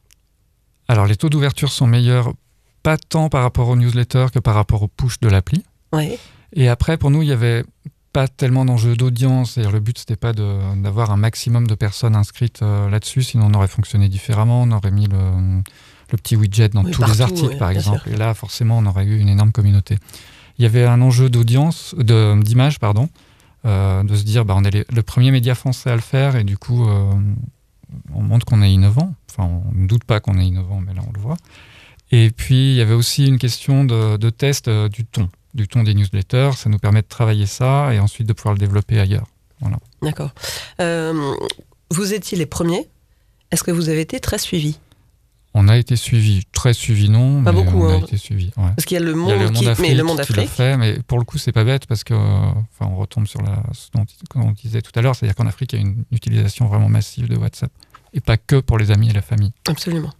Alors, 0.89 1.05
les 1.05 1.17
taux 1.17 1.29
d'ouverture 1.29 1.71
sont 1.71 1.87
meilleurs, 1.87 2.33
pas 2.83 2.97
tant 2.97 3.29
par 3.29 3.43
rapport 3.43 3.69
aux 3.69 3.77
newsletters 3.77 4.29
que 4.33 4.39
par 4.39 4.55
rapport 4.55 4.83
aux 4.83 4.89
push 4.89 5.21
de 5.21 5.29
l'appli. 5.29 5.63
Oui. 5.93 6.19
Et 6.55 6.71
après, 6.71 6.97
pour 6.97 7.11
nous, 7.11 7.21
il 7.21 7.29
y 7.29 7.33
avait 7.33 7.65
pas 8.19 8.29
tellement 8.29 8.65
d'enjeux 8.65 8.97
d'audience. 8.97 9.53
cest 9.53 9.71
le 9.71 9.81
but, 9.81 9.99
c'était 9.99 10.17
pas 10.17 10.33
d'avoir 10.33 11.11
un 11.13 11.17
maximum 11.17 11.67
de 11.67 11.75
personnes 11.75 12.17
inscrites 12.17 12.61
là-dessus, 12.63 13.23
sinon 13.23 13.47
on 13.51 13.55
aurait 13.55 13.69
fonctionné 13.69 14.09
différemment. 14.09 14.63
On 14.63 14.73
aurait 14.73 14.91
mis 14.91 15.07
le, 15.07 15.63
le 16.11 16.19
petit 16.19 16.37
widget 16.37 16.71
dans 16.71 16.85
tous 16.85 17.05
les 17.05 17.21
articles, 17.21 17.57
par 17.59 17.71
exemple. 17.71 18.09
Et 18.11 18.17
là, 18.17 18.35
forcément, 18.35 18.79
on 18.79 18.87
aurait 18.87 19.05
eu 19.05 19.19
une 19.19 19.29
énorme 19.29 19.53
communauté. 19.53 19.99
Il 20.59 20.63
y 20.63 20.67
avait 20.67 20.85
un 20.85 21.01
enjeu 21.01 21.29
d'audience, 21.29 21.95
d'image, 21.97 22.79
pardon, 22.81 23.09
euh, 23.65 24.03
de 24.03 24.15
se 24.15 24.25
dire, 24.25 24.45
bah, 24.45 24.55
on 24.57 24.65
est 24.65 24.91
le 24.91 25.03
premier 25.03 25.31
média 25.31 25.55
français 25.55 25.91
à 25.91 25.95
le 25.95 26.01
faire, 26.01 26.37
et 26.37 26.45
du 26.45 26.59
coup, 26.59 26.89
euh, 26.89 27.13
on 28.13 28.23
montre 28.23 28.45
qu'on 28.45 28.63
est 28.63 28.73
innovant. 28.73 29.15
Enfin, 29.31 29.45
on 29.45 29.79
ne 29.79 29.87
doute 29.87 30.05
pas 30.05 30.21
qu'on 30.21 30.39
est 30.39 30.47
innovant, 30.47 30.81
mais 30.85 30.95
là, 30.95 31.03
on 31.07 31.13
le 31.13 31.21
voit. 31.21 31.37
Et 32.11 32.31
puis, 32.31 32.73
il 32.73 32.75
y 32.75 32.81
avait 32.81 32.95
aussi 32.95 33.27
une 33.27 33.39
question 33.39 33.85
de, 33.85 34.31
test 34.31 34.69
euh, 34.69 34.89
du 34.89 35.05
ton, 35.05 35.29
du 35.55 35.69
ton 35.69 35.83
des 35.83 35.95
newsletters. 35.95 36.53
Ça 36.57 36.69
nous 36.69 36.79
permet 36.79 37.03
de 37.03 37.09
travailler 37.09 37.47
ça 37.47 37.93
et 37.95 37.99
ensuite 37.99 38.27
de 38.27 38.33
pouvoir 38.33 38.55
le 38.55 38.59
développer 38.61 38.99
ailleurs. 38.99 39.27
Voilà. 39.61 39.79
D'accord. 40.03 40.33
vous 41.91 42.15
étiez 42.15 42.39
les 42.39 42.47
premiers. 42.47 42.89
Est-ce 43.51 43.65
que 43.65 43.71
vous 43.71 43.89
avez 43.89 44.01
été 44.01 44.21
très 44.21 44.39
suivis? 44.39 44.79
On 45.55 45.67
a 45.67 45.77
été 45.77 45.97
suivi, 45.97 46.45
très 46.53 46.75
suivi 46.75 47.09
non, 47.09 47.43
pas 47.43 47.53
beaucoup. 47.53 47.83
On 47.83 47.89
a 47.89 47.95
hein. 47.95 48.01
été 48.01 48.17
suivi. 48.17 48.53
Ouais. 48.57 48.69
Parce 48.77 48.85
qu'il 48.85 48.95
y 48.95 49.01
a 49.01 49.05
le 49.05 49.15
monde, 49.15 49.31
le 49.31 49.47
monde 49.47 49.55
qui, 49.55 49.69
Afrique, 49.69 49.89
mais 49.89 49.95
le 49.95 50.05
monde 50.05 50.21
Afrique. 50.21 50.49
fait, 50.49 50.77
mais 50.77 50.99
pour 51.07 51.19
le 51.19 51.25
coup, 51.25 51.39
c'est 51.39 51.53
pas 51.53 51.65
bête 51.65 51.87
parce 51.87 52.05
que, 52.05 52.15
enfin, 52.15 52.91
on 52.93 52.97
retombe 52.97 53.27
sur 53.27 53.41
la, 53.41 53.63
ce 53.73 53.89
dont 53.95 54.05
on 54.35 54.53
disait 54.53 54.83
tout 54.83 54.93
à 54.95 55.03
l'heure, 55.03 55.17
c'est-à-dire 55.17 55.35
qu'en 55.35 55.47
Afrique, 55.47 55.73
il 55.73 55.77
y 55.77 55.83
a 55.83 55.87
une 55.87 56.05
utilisation 56.13 56.67
vraiment 56.67 56.89
massive 56.89 57.29
de 57.29 57.37
WhatsApp 57.37 57.73
et 58.13 58.21
pas 58.21 58.37
que 58.37 58.57
pour 58.57 58.79
les 58.79 58.91
amis 58.91 59.11
et 59.11 59.13
la 59.13 59.23
famille. 59.23 59.53
Absolument. 59.69 60.11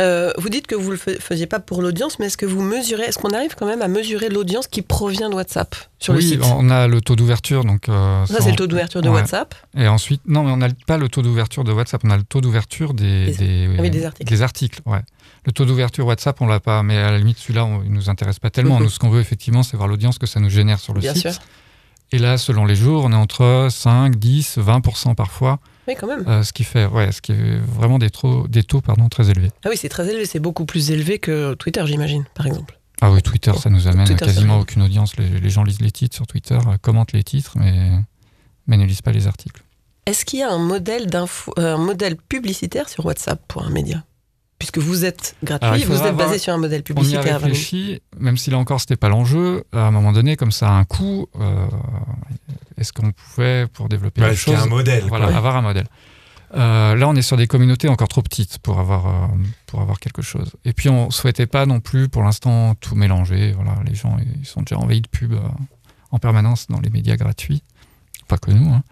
Euh, 0.00 0.32
vous 0.38 0.48
dites 0.48 0.66
que 0.66 0.74
vous 0.74 0.92
ne 0.92 0.96
le 0.96 1.20
faisiez 1.20 1.46
pas 1.46 1.60
pour 1.60 1.82
l'audience, 1.82 2.18
mais 2.18 2.26
est-ce 2.26 2.36
que 2.36 2.46
vous 2.46 2.62
mesurez, 2.62 3.04
est-ce 3.04 3.18
qu'on 3.18 3.30
arrive 3.30 3.54
quand 3.56 3.66
même 3.66 3.82
à 3.82 3.88
mesurer 3.88 4.28
l'audience 4.28 4.66
qui 4.66 4.82
provient 4.82 5.30
de 5.30 5.34
WhatsApp 5.34 5.74
sur 5.98 6.14
oui, 6.14 6.22
le 6.22 6.26
site? 6.26 6.42
on 6.44 6.70
a 6.70 6.86
le 6.88 7.00
taux 7.00 7.16
d'ouverture. 7.16 7.64
donc. 7.64 7.88
Euh, 7.88 8.26
ça, 8.26 8.40
c'est 8.40 8.50
le 8.50 8.56
taux 8.56 8.66
d'ouverture 8.66 9.02
de 9.02 9.08
ouais. 9.08 9.16
WhatsApp. 9.16 9.54
Et 9.76 9.88
ensuite, 9.88 10.22
non, 10.26 10.42
mais 10.44 10.50
on 10.50 10.56
n'a 10.56 10.68
pas 10.86 10.98
le 10.98 11.08
taux 11.08 11.22
d'ouverture 11.22 11.64
de 11.64 11.72
WhatsApp, 11.72 12.02
on 12.04 12.10
a 12.10 12.16
le 12.16 12.24
taux 12.24 12.40
d'ouverture 12.40 12.94
des, 12.94 13.26
des, 13.26 13.32
des, 13.32 13.70
ah 13.78 13.82
oui, 13.82 13.90
des, 13.90 14.04
articles. 14.04 14.30
Des 14.30 14.42
articles 14.42 14.80
ouais. 14.86 15.00
Le 15.44 15.52
taux 15.52 15.64
d'ouverture 15.64 16.06
WhatsApp, 16.06 16.40
on 16.40 16.46
l'a 16.46 16.58
pas, 16.58 16.82
mais 16.82 16.98
à 16.98 17.12
la 17.12 17.18
limite, 17.18 17.38
celui-là, 17.38 17.68
il 17.84 17.92
nous 17.92 18.10
intéresse 18.10 18.40
pas 18.40 18.50
tellement. 18.50 18.80
Nous, 18.80 18.90
ce 18.90 18.98
qu'on 18.98 19.10
veut, 19.10 19.20
effectivement, 19.20 19.62
c'est 19.62 19.76
voir 19.76 19.88
l'audience 19.88 20.18
que 20.18 20.26
ça 20.26 20.40
nous 20.40 20.50
génère 20.50 20.80
sur 20.80 20.92
le 20.92 21.00
Bien 21.00 21.14
site. 21.14 21.30
Sûr. 21.30 21.40
Et 22.12 22.18
là, 22.18 22.38
selon 22.38 22.64
les 22.64 22.74
jours, 22.74 23.04
on 23.04 23.12
est 23.12 23.16
entre 23.16 23.68
5, 23.70 24.16
10, 24.16 24.58
20% 24.58 25.14
parfois. 25.14 25.58
Oui, 25.88 25.94
quand 25.98 26.06
même. 26.06 26.24
Euh, 26.26 26.42
ce 26.42 26.52
qui 26.52 26.64
fait, 26.64 26.86
ouais, 26.86 27.12
ce 27.12 27.20
qui 27.20 27.32
est 27.32 27.58
vraiment 27.58 27.98
des 27.98 28.10
taux, 28.10 28.48
des 28.48 28.62
taux 28.62 28.80
pardon, 28.80 29.08
très 29.08 29.30
élevés. 29.30 29.50
Ah 29.64 29.68
oui, 29.70 29.76
c'est 29.76 29.88
très 29.88 30.08
élevé. 30.08 30.26
C'est 30.26 30.40
beaucoup 30.40 30.64
plus 30.64 30.90
élevé 30.90 31.18
que 31.18 31.54
Twitter, 31.54 31.82
j'imagine, 31.86 32.24
par 32.34 32.46
exemple. 32.46 32.78
Ah 33.00 33.12
oui, 33.12 33.22
Twitter, 33.22 33.52
ça 33.58 33.70
nous 33.70 33.88
amène 33.88 34.06
Twitter, 34.06 34.24
à 34.24 34.26
quasiment 34.26 34.58
aucune 34.60 34.82
audience. 34.82 35.16
Les, 35.16 35.28
les, 35.28 35.50
gens 35.50 35.64
lisent 35.64 35.82
les 35.82 35.90
titres 35.90 36.16
sur 36.16 36.26
Twitter, 36.26 36.58
euh, 36.66 36.78
commentent 36.80 37.12
les 37.12 37.22
titres, 37.22 37.52
mais, 37.56 37.90
mais 38.66 38.76
ne 38.76 38.84
lisent 38.84 39.02
pas 39.02 39.12
les 39.12 39.26
articles. 39.26 39.62
Est-ce 40.06 40.24
qu'il 40.24 40.38
y 40.38 40.42
a 40.42 40.50
un 40.50 40.58
modèle, 40.58 41.08
euh, 41.14 41.26
un 41.74 41.78
modèle 41.78 42.16
publicitaire 42.16 42.88
sur 42.88 43.04
WhatsApp 43.04 43.40
pour 43.48 43.64
un 43.64 43.70
média? 43.70 44.04
Puisque 44.58 44.78
vous 44.78 45.04
êtes 45.04 45.36
gratuit, 45.44 45.66
Alors, 45.66 45.86
vous 45.86 45.94
êtes 45.96 46.06
avoir... 46.06 46.28
basé 46.28 46.38
sur 46.38 46.52
un 46.52 46.58
modèle 46.58 46.82
publicitaire. 46.82 47.20
On 47.22 47.26
y 47.26 47.28
a 47.28 47.38
réfléchi, 47.38 48.00
même 48.18 48.38
si 48.38 48.50
là 48.50 48.58
encore 48.58 48.80
c'était 48.80 48.96
pas 48.96 49.10
l'enjeu, 49.10 49.64
à 49.72 49.80
un 49.80 49.90
moment 49.90 50.12
donné, 50.12 50.36
comme 50.36 50.52
ça 50.52 50.68
a 50.68 50.72
un 50.72 50.84
coût, 50.84 51.28
euh, 51.38 51.66
est-ce 52.78 52.92
qu'on 52.92 53.12
pouvait, 53.12 53.66
pour 53.66 53.88
développer 53.88 54.22
ouais, 54.22 54.30
les 54.30 54.36
choses, 54.36 54.54
un 54.54 54.66
modèle, 54.66 55.04
voilà, 55.08 55.26
quoi. 55.26 55.36
avoir 55.36 55.56
un 55.56 55.62
modèle 55.62 55.86
euh, 56.54 56.94
là, 56.94 57.08
on 57.08 57.14
est 57.16 57.22
sur 57.22 57.36
des 57.36 57.46
communautés 57.46 57.88
encore 57.88 58.08
trop 58.08 58.22
petites 58.22 58.58
pour 58.58 58.78
avoir, 58.78 59.06
euh, 59.06 59.26
pour 59.66 59.80
avoir 59.80 59.98
quelque 59.98 60.22
chose. 60.22 60.52
Et 60.64 60.72
puis, 60.72 60.88
on 60.88 61.10
souhaitait 61.10 61.46
pas 61.46 61.66
non 61.66 61.80
plus, 61.80 62.08
pour 62.08 62.22
l'instant, 62.22 62.74
tout 62.76 62.94
mélanger. 62.94 63.52
Voilà, 63.52 63.74
les 63.84 63.94
gens, 63.94 64.16
ils 64.40 64.46
sont 64.46 64.62
déjà 64.62 64.78
envahis 64.78 65.02
de 65.02 65.08
pubs 65.08 65.32
euh, 65.32 65.40
en 66.12 66.18
permanence 66.18 66.68
dans 66.68 66.80
les 66.80 66.90
médias 66.90 67.16
gratuits. 67.16 67.62
Pas 68.28 68.38
que 68.38 68.50
nous. 68.50 68.72
Hein. 68.72 68.82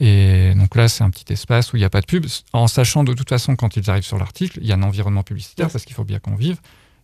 Et 0.00 0.52
donc 0.54 0.74
là, 0.74 0.88
c'est 0.88 1.04
un 1.04 1.10
petit 1.10 1.32
espace 1.32 1.72
où 1.72 1.76
il 1.76 1.80
n'y 1.80 1.84
a 1.84 1.90
pas 1.90 2.00
de 2.00 2.06
pub, 2.06 2.26
en 2.52 2.66
sachant 2.66 3.04
de 3.04 3.12
toute 3.12 3.28
façon, 3.28 3.54
quand 3.56 3.76
ils 3.76 3.88
arrivent 3.90 4.04
sur 4.04 4.18
l'article, 4.18 4.58
il 4.60 4.66
y 4.66 4.72
a 4.72 4.74
un 4.74 4.82
environnement 4.82 5.22
publicitaire, 5.22 5.68
parce 5.70 5.84
qu'il 5.84 5.94
faut 5.94 6.04
bien 6.04 6.18
qu'on 6.18 6.34
vive. 6.34 6.58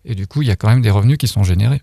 Et 0.04 0.14
du 0.14 0.26
coup, 0.26 0.42
il 0.42 0.48
y 0.48 0.50
a 0.50 0.56
quand 0.56 0.68
même 0.68 0.82
des 0.82 0.90
revenus 0.90 1.18
qui 1.18 1.28
sont 1.28 1.44
générés. 1.44 1.82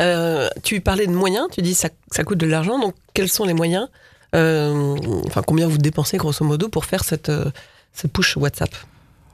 Euh, 0.00 0.48
tu 0.62 0.80
parlais 0.80 1.06
de 1.06 1.12
moyens, 1.12 1.46
tu 1.52 1.62
dis 1.62 1.74
ça, 1.74 1.88
ça 2.10 2.24
coûte 2.24 2.38
de 2.38 2.46
l'argent, 2.46 2.80
donc 2.80 2.94
quels 3.12 3.28
sont 3.28 3.44
les 3.44 3.54
moyens 3.54 3.88
euh, 4.34 4.96
Enfin, 5.26 5.42
combien 5.46 5.68
vous 5.68 5.78
dépensez 5.78 6.16
grosso 6.16 6.44
modo 6.44 6.68
pour 6.68 6.84
faire 6.84 7.04
cette, 7.04 7.28
euh, 7.28 7.50
cette 7.92 8.12
push 8.12 8.36
WhatsApp? 8.36 8.74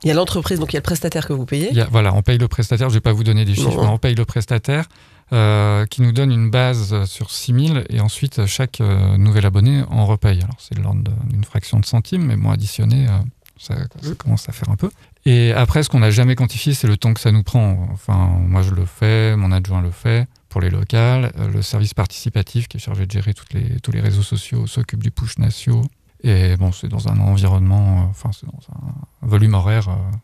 Il 0.02 0.08
y 0.08 0.10
a 0.10 0.14
l'entreprise, 0.14 0.58
donc 0.58 0.72
il 0.72 0.74
y 0.74 0.76
a 0.76 0.80
le 0.80 0.84
prestataire 0.84 1.26
que 1.26 1.32
vous 1.32 1.46
payez. 1.46 1.68
Il 1.70 1.76
y 1.76 1.80
a, 1.80 1.88
voilà, 1.90 2.12
on 2.14 2.22
paye 2.22 2.38
le 2.38 2.48
prestataire, 2.48 2.88
je 2.88 2.94
ne 2.94 2.96
vais 2.96 3.02
pas 3.02 3.12
vous 3.12 3.24
donner 3.24 3.44
des 3.44 3.54
chiffres, 3.54 3.76
Non. 3.76 3.82
mais 3.82 3.88
on 3.88 3.98
paye 3.98 4.14
le 4.14 4.24
prestataire 4.24 4.86
euh, 5.32 5.86
qui 5.86 6.02
nous 6.02 6.12
donne 6.12 6.32
une 6.32 6.50
base 6.50 7.04
sur 7.04 7.30
6000 7.30 7.84
et 7.88 8.00
ensuite 8.00 8.46
chaque 8.46 8.80
euh, 8.80 9.16
nouvel 9.16 9.46
abonné 9.46 9.84
en 9.90 10.06
repaye. 10.06 10.38
Alors 10.42 10.56
c'est 10.58 10.74
de 10.74 10.82
l'ordre 10.82 11.02
d'une 11.26 11.44
fraction 11.44 11.78
de 11.78 11.84
centime, 11.84 12.24
mais 12.24 12.36
bon, 12.36 12.50
additionné, 12.50 13.06
euh, 13.08 13.12
ça, 13.58 13.74
commence 14.18 14.48
à 14.48 14.52
faire 14.52 14.70
un 14.70 14.76
peu. 14.76 14.90
Et 15.26 15.52
après, 15.52 15.82
ce 15.82 15.90
qu'on 15.90 16.00
n'a 16.00 16.10
jamais 16.10 16.34
quantifié, 16.34 16.72
c'est 16.72 16.86
le 16.86 16.96
temps 16.96 17.12
que 17.12 17.20
ça 17.20 17.30
nous 17.30 17.42
prend. 17.42 17.88
Enfin, 17.92 18.16
moi 18.40 18.62
je 18.62 18.70
le 18.70 18.86
fais, 18.86 19.36
mon 19.36 19.52
adjoint 19.52 19.82
le 19.82 19.90
fait 19.90 20.26
pour 20.48 20.60
les 20.60 20.68
locales. 20.68 21.32
Euh, 21.38 21.48
Le 21.48 21.62
service 21.62 21.94
participatif 21.94 22.68
qui 22.68 22.76
est 22.76 22.80
chargé 22.80 23.06
de 23.06 23.10
gérer 23.10 23.32
toutes 23.32 23.54
les, 23.54 23.80
tous 23.80 23.92
les 23.92 24.00
réseaux 24.00 24.22
sociaux 24.22 24.66
s'occupe 24.66 25.02
du 25.02 25.10
push 25.10 25.38
natio. 25.38 25.82
Et 26.22 26.56
bon, 26.56 26.70
c'est 26.72 26.88
dans 26.88 27.08
un 27.08 27.18
environnement, 27.18 28.02
euh, 28.02 28.10
enfin, 28.10 28.30
c'est 28.32 28.46
dans 28.46 28.60
un 28.74 29.26
volume 29.26 29.54
horaire 29.54 29.88
euh, 29.88 30.16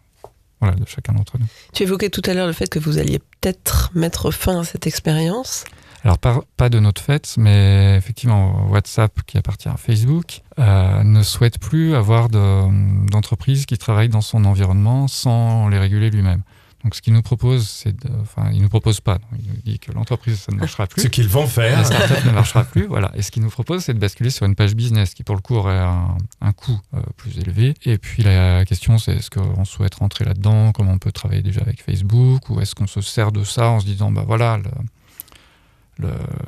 voilà, 0.67 0.79
de 0.79 0.89
chacun 0.89 1.13
d'entre 1.13 1.39
nous. 1.39 1.47
Tu 1.73 1.83
évoquais 1.83 2.11
tout 2.11 2.23
à 2.27 2.35
l'heure 2.35 2.47
le 2.47 2.53
fait 2.53 2.69
que 2.69 2.79
vous 2.79 2.99
alliez 2.99 3.19
peut-être 3.19 3.91
mettre 3.95 4.31
fin 4.31 4.61
à 4.61 4.65
cette 4.65 4.87
expérience. 4.87 5.65
Alors, 6.05 6.19
pas, 6.19 6.41
pas 6.57 6.69
de 6.69 6.79
notre 6.79 7.03
fait, 7.03 7.35
mais 7.37 7.97
effectivement, 7.97 8.69
WhatsApp, 8.71 9.13
qui 9.27 9.39
appartient 9.39 9.69
à 9.69 9.77
Facebook, 9.77 10.43
euh, 10.59 11.03
ne 11.03 11.23
souhaite 11.23 11.59
plus 11.59 11.95
avoir 11.95 12.29
d'entreprise 12.29 13.67
qui 13.67 13.77
travaille 13.77 14.09
dans 14.09 14.21
son 14.21 14.45
environnement 14.45 15.09
sans 15.09 15.69
les 15.69 15.79
réguler 15.79 16.11
lui-même. 16.11 16.43
Donc, 16.87 16.95
ce 16.95 17.03
qu'il 17.03 17.15
nous 17.15 17.23
propose, 17.23 17.69
c'est 17.69 17.91
de, 17.97 18.09
enfin, 18.21 18.53
il 18.53 18.63
nous 18.63 18.69
propose 18.69 19.01
pas. 19.01 19.15
Non, 19.15 19.39
il 19.41 19.51
nous 19.51 19.57
dit 19.65 19.81
que 19.81 19.91
l'entreprise, 19.91 20.39
ça 20.39 20.53
ne 20.53 20.59
marchera 20.59 20.87
plus. 20.87 21.03
Ce 21.03 21.09
qu'ils 21.09 21.27
vont 21.27 21.49
faire. 21.49 21.79
La 21.79 21.83
startup 21.83 22.25
ne 22.25 22.31
marchera 22.31 22.63
plus, 22.63 22.87
voilà. 22.87 23.11
Et 23.17 23.23
ce 23.23 23.33
qu'il 23.33 23.43
nous 23.43 23.51
propose, 23.51 23.83
c'est 23.83 23.93
de 23.93 23.99
basculer 23.99 24.31
sur 24.31 24.47
une 24.47 24.55
page 24.55 24.77
business 24.77 25.13
qui, 25.13 25.25
pour 25.25 25.35
le 25.35 25.41
coup, 25.41 25.57
aurait 25.57 25.81
un, 25.81 26.17
un 26.41 26.53
coût 26.53 26.79
euh, 26.95 27.01
plus 27.17 27.41
élevé. 27.41 27.75
Et 27.85 27.99
puis, 27.99 28.23
la 28.23 28.65
question, 28.65 28.99
c'est 28.99 29.17
est-ce 29.17 29.31
qu'on 29.31 29.65
souhaite 29.65 29.97
rentrer 29.97 30.25
là-dedans? 30.25 30.71
Comment 30.71 30.93
on 30.93 30.99
peut 30.99 31.11
travailler 31.11 31.43
déjà 31.43 31.61
avec 31.61 31.83
Facebook? 31.83 32.51
Ou 32.51 32.61
est-ce 32.61 32.77
qu'on 32.77 32.87
se 32.87 33.01
sert 33.01 33.33
de 33.33 33.43
ça 33.43 33.71
en 33.71 33.81
se 33.81 33.85
disant, 33.85 34.13
bah 34.13 34.23
voilà, 34.25 34.57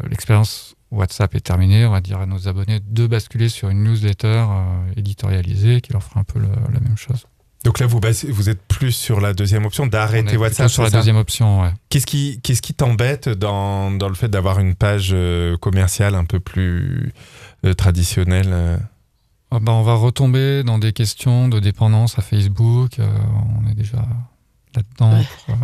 l'expérience 0.09 0.77
le, 0.93 0.99
WhatsApp 0.99 1.35
est 1.35 1.41
terminée, 1.41 1.85
on 1.85 1.91
va 1.91 2.01
dire 2.01 2.21
à 2.21 2.27
nos 2.27 2.47
abonnés 2.47 2.79
de 2.81 3.09
basculer 3.09 3.49
sur 3.49 3.71
une 3.71 3.83
newsletter 3.83 4.47
euh, 4.49 4.93
éditorialisée 4.97 5.81
qui 5.81 5.93
leur 5.93 6.03
fera 6.05 6.21
un 6.21 6.25
peu 6.25 6.39
le, 6.39 6.49
la 6.73 6.79
même 6.79 6.97
chose. 6.97 7.27
Donc 7.65 7.81
là, 7.81 7.87
vous, 7.87 8.01
vous 8.29 8.49
êtes 8.49 8.63
plus 8.63 8.93
sur 8.93 9.21
la 9.21 9.35
deuxième 9.35 9.67
option 9.67 9.87
d'arrêter 9.87 10.37
WhatsApp. 10.37 10.71
Sur 10.71 10.85
la 10.85 10.91
deuxième 10.91 11.17
option, 11.17 11.63
ouais. 11.63 11.73
Qu'est-ce 11.89 12.07
qui, 12.07 12.41
qu'est-ce 12.43 12.63
qui 12.63 12.73
t'embête 12.73 13.29
dans, 13.29 13.91
dans 13.91 14.09
le 14.09 14.15
fait 14.15 14.29
d'avoir 14.29 14.61
une 14.61 14.75
page 14.75 15.11
euh, 15.13 15.57
commerciale 15.57 16.15
un 16.15 16.25
peu 16.25 16.41
plus 16.41 17.13
euh, 17.65 17.75
traditionnelle 17.75 18.51
euh 18.51 18.77
ah 19.51 19.59
bah, 19.61 19.73
On 19.73 19.83
va 19.83 19.95
retomber 19.95 20.63
dans 20.63 20.79
des 20.79 20.93
questions 20.93 21.49
de 21.49 21.59
dépendance 21.59 22.19
à 22.19 22.23
Facebook. 22.23 22.99
Euh, 22.99 23.09
on 23.61 23.69
est 23.69 23.75
déjà 23.75 24.07
là-dedans. 24.75 25.19
Ouais. 25.19 25.27
Pour, 25.47 25.57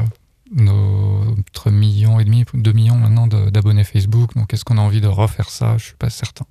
notre 0.56 1.70
million 1.70 2.20
et 2.20 2.24
demi, 2.24 2.44
deux 2.54 2.72
millions 2.72 2.96
maintenant 2.96 3.26
d'abonnés 3.26 3.82
Facebook. 3.82 4.34
Donc, 4.36 4.52
est-ce 4.52 4.64
qu'on 4.64 4.78
a 4.78 4.80
envie 4.80 5.00
de 5.00 5.08
refaire 5.08 5.48
ça? 5.48 5.76
Je 5.78 5.86
suis 5.86 5.94
pas 5.94 6.10
certain. 6.10 6.44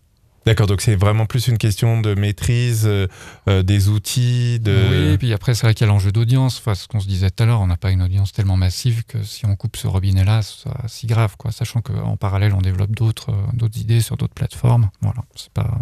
D'accord, 0.46 0.68
donc 0.68 0.82
c'est 0.82 0.96
vraiment 0.96 1.26
plus 1.26 1.48
une 1.48 1.58
question 1.58 2.02
de 2.02 2.16
maîtrise 2.16 2.86
euh, 2.86 3.64
des 3.64 3.88
outils. 3.88 4.60
De... 4.60 4.76
Oui, 4.90 5.14
et 5.14 5.18
puis 5.18 5.34
après, 5.34 5.54
c'est 5.54 5.66
vrai 5.66 5.74
qu'il 5.74 5.88
y 5.88 5.90
a 5.90 5.94
l'enjeu 5.94 6.12
d'audience. 6.12 6.58
Enfin, 6.60 6.76
ce 6.76 6.88
qu'on 6.88 7.00
se 7.00 7.08
disait 7.08 7.30
tout 7.30 7.44
à 7.44 7.46
l'heure, 7.46 7.62
on 7.62 7.68
n'a 7.68 7.78
pas 7.78 7.92
une 7.92 8.02
audience 8.02 8.34
tellement 8.34 8.58
massive 8.58 9.04
que 9.06 9.24
si 9.24 9.46
on 9.46 9.56
coupe 9.56 9.78
ce 9.78 9.88
robinet-là, 9.88 10.42
c'est 10.42 10.70
si 10.88 11.08
grave, 11.08 11.36
quoi. 11.38 11.52
Sachant 11.52 11.82
qu'en 11.82 12.18
parallèle, 12.18 12.54
on 12.54 12.62
développe 12.62 12.92
d'autres 12.92 13.34
d'autres 13.54 13.80
idées 13.80 14.02
sur 14.02 14.18
d'autres 14.18 14.34
plateformes. 14.34 14.90
Voilà, 15.02 15.24
c'est 15.36 15.54
pas, 15.54 15.80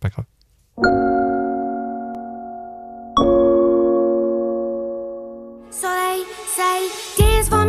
pas 0.00 0.08
grave. 0.08 0.24
So 5.70 5.88
they 5.88 6.24
say, 6.54 7.61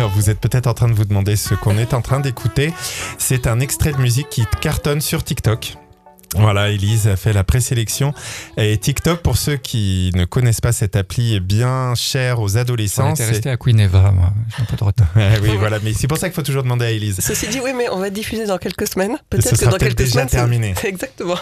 Alors 0.00 0.12
vous 0.12 0.30
êtes 0.30 0.40
peut-être 0.40 0.66
en 0.66 0.72
train 0.72 0.88
de 0.88 0.94
vous 0.94 1.04
demander 1.04 1.36
ce 1.36 1.54
qu'on 1.54 1.76
est 1.76 1.92
en 1.92 2.00
train 2.00 2.20
d'écouter. 2.20 2.72
C'est 3.18 3.46
un 3.46 3.60
extrait 3.60 3.92
de 3.92 3.98
musique 3.98 4.30
qui 4.30 4.46
cartonne 4.62 5.02
sur 5.02 5.22
TikTok. 5.22 5.76
Voilà, 6.36 6.70
Elise 6.70 7.08
a 7.08 7.16
fait 7.16 7.32
la 7.32 7.42
présélection. 7.44 8.14
Et 8.56 8.78
TikTok, 8.78 9.20
pour 9.20 9.36
ceux 9.36 9.56
qui 9.56 10.10
ne 10.14 10.24
connaissent 10.24 10.60
pas 10.60 10.72
cette 10.72 10.94
appli, 10.96 11.34
est 11.34 11.40
bien 11.40 11.94
cher 11.96 12.40
aux 12.40 12.56
adolescents. 12.56 13.10
On 13.10 13.14
était 13.14 13.26
resté 13.26 13.50
à 13.50 13.56
Queen 13.56 13.80
Eva, 13.80 14.12
moi. 14.12 14.32
J'ai 14.56 14.62
un 14.62 14.66
peu 14.66 14.76
de 14.76 14.84
retard. 14.84 15.08
oui, 15.42 15.50
voilà, 15.58 15.78
mais 15.82 15.92
c'est 15.92 16.06
pour 16.06 16.18
ça 16.18 16.28
qu'il 16.28 16.34
faut 16.36 16.42
toujours 16.42 16.62
demander 16.62 16.84
à 16.84 16.90
Elise. 16.90 17.18
Ceci 17.20 17.48
dit, 17.48 17.58
oui, 17.62 17.70
mais 17.76 17.88
on 17.90 17.98
va 17.98 18.10
diffuser 18.10 18.46
dans 18.46 18.58
quelques 18.58 18.86
semaines. 18.86 19.16
Peut-être 19.28 19.50
que 19.50 19.56
sera 19.56 19.72
dans 19.72 19.76
quelques 19.78 19.96
déjà 19.98 20.12
semaines. 20.12 20.28
c'est- 20.28 20.36
terminé. 20.36 20.74
Exactement. 20.84 21.36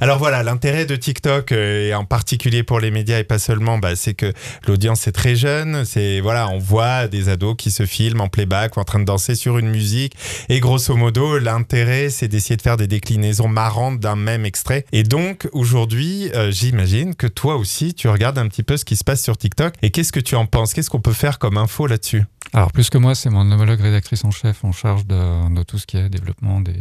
Alors 0.00 0.18
voilà, 0.18 0.42
l'intérêt 0.42 0.86
de 0.86 0.96
TikTok, 0.96 1.52
euh, 1.52 1.88
et 1.88 1.94
en 1.94 2.04
particulier 2.04 2.62
pour 2.62 2.80
les 2.80 2.90
médias 2.90 3.18
et 3.18 3.24
pas 3.24 3.38
seulement, 3.38 3.78
bah, 3.78 3.96
c'est 3.96 4.14
que 4.14 4.32
l'audience 4.66 5.06
est 5.06 5.12
très 5.12 5.36
jeune. 5.36 5.84
C'est 5.84 6.20
voilà, 6.20 6.48
on 6.48 6.58
voit 6.58 7.06
des 7.06 7.28
ados 7.28 7.54
qui 7.58 7.70
se 7.70 7.84
filment 7.86 8.22
en 8.22 8.28
playback 8.28 8.76
ou 8.76 8.80
en 8.80 8.84
train 8.84 8.98
de 8.98 9.04
danser 9.04 9.34
sur 9.34 9.58
une 9.58 9.68
musique. 9.68 10.14
Et 10.48 10.60
grosso 10.60 10.94
modo, 10.96 11.38
l'intérêt, 11.38 12.08
c'est 12.10 12.28
d'essayer 12.28 12.56
de 12.56 12.62
faire 12.62 12.76
des 12.76 12.86
déclinaisons 12.86 13.48
marrantes 13.48 14.00
d'un 14.00 14.16
même 14.22 14.46
extrait. 14.46 14.86
Et 14.92 15.02
donc 15.02 15.48
aujourd'hui, 15.52 16.30
euh, 16.34 16.50
j'imagine 16.50 17.14
que 17.14 17.26
toi 17.26 17.56
aussi, 17.56 17.94
tu 17.94 18.08
regardes 18.08 18.38
un 18.38 18.48
petit 18.48 18.62
peu 18.62 18.76
ce 18.76 18.84
qui 18.84 18.96
se 18.96 19.04
passe 19.04 19.22
sur 19.22 19.36
TikTok. 19.36 19.74
Et 19.82 19.90
qu'est-ce 19.90 20.12
que 20.12 20.20
tu 20.20 20.36
en 20.36 20.46
penses? 20.46 20.72
Qu'est-ce 20.72 20.90
qu'on 20.90 21.00
peut 21.00 21.12
faire 21.12 21.38
comme 21.38 21.58
info 21.58 21.86
là-dessus? 21.86 22.24
Alors, 22.54 22.72
plus 22.72 22.90
que 22.90 22.98
moi, 22.98 23.14
c'est 23.14 23.30
mon 23.30 23.50
homologue 23.50 23.80
rédactrice 23.80 24.24
en 24.24 24.30
chef 24.30 24.64
en 24.64 24.72
charge 24.72 25.06
de, 25.06 25.62
tout 25.64 25.78
ce 25.78 25.86
qui 25.86 25.96
est 25.96 26.08
développement 26.08 26.60
des, 26.60 26.74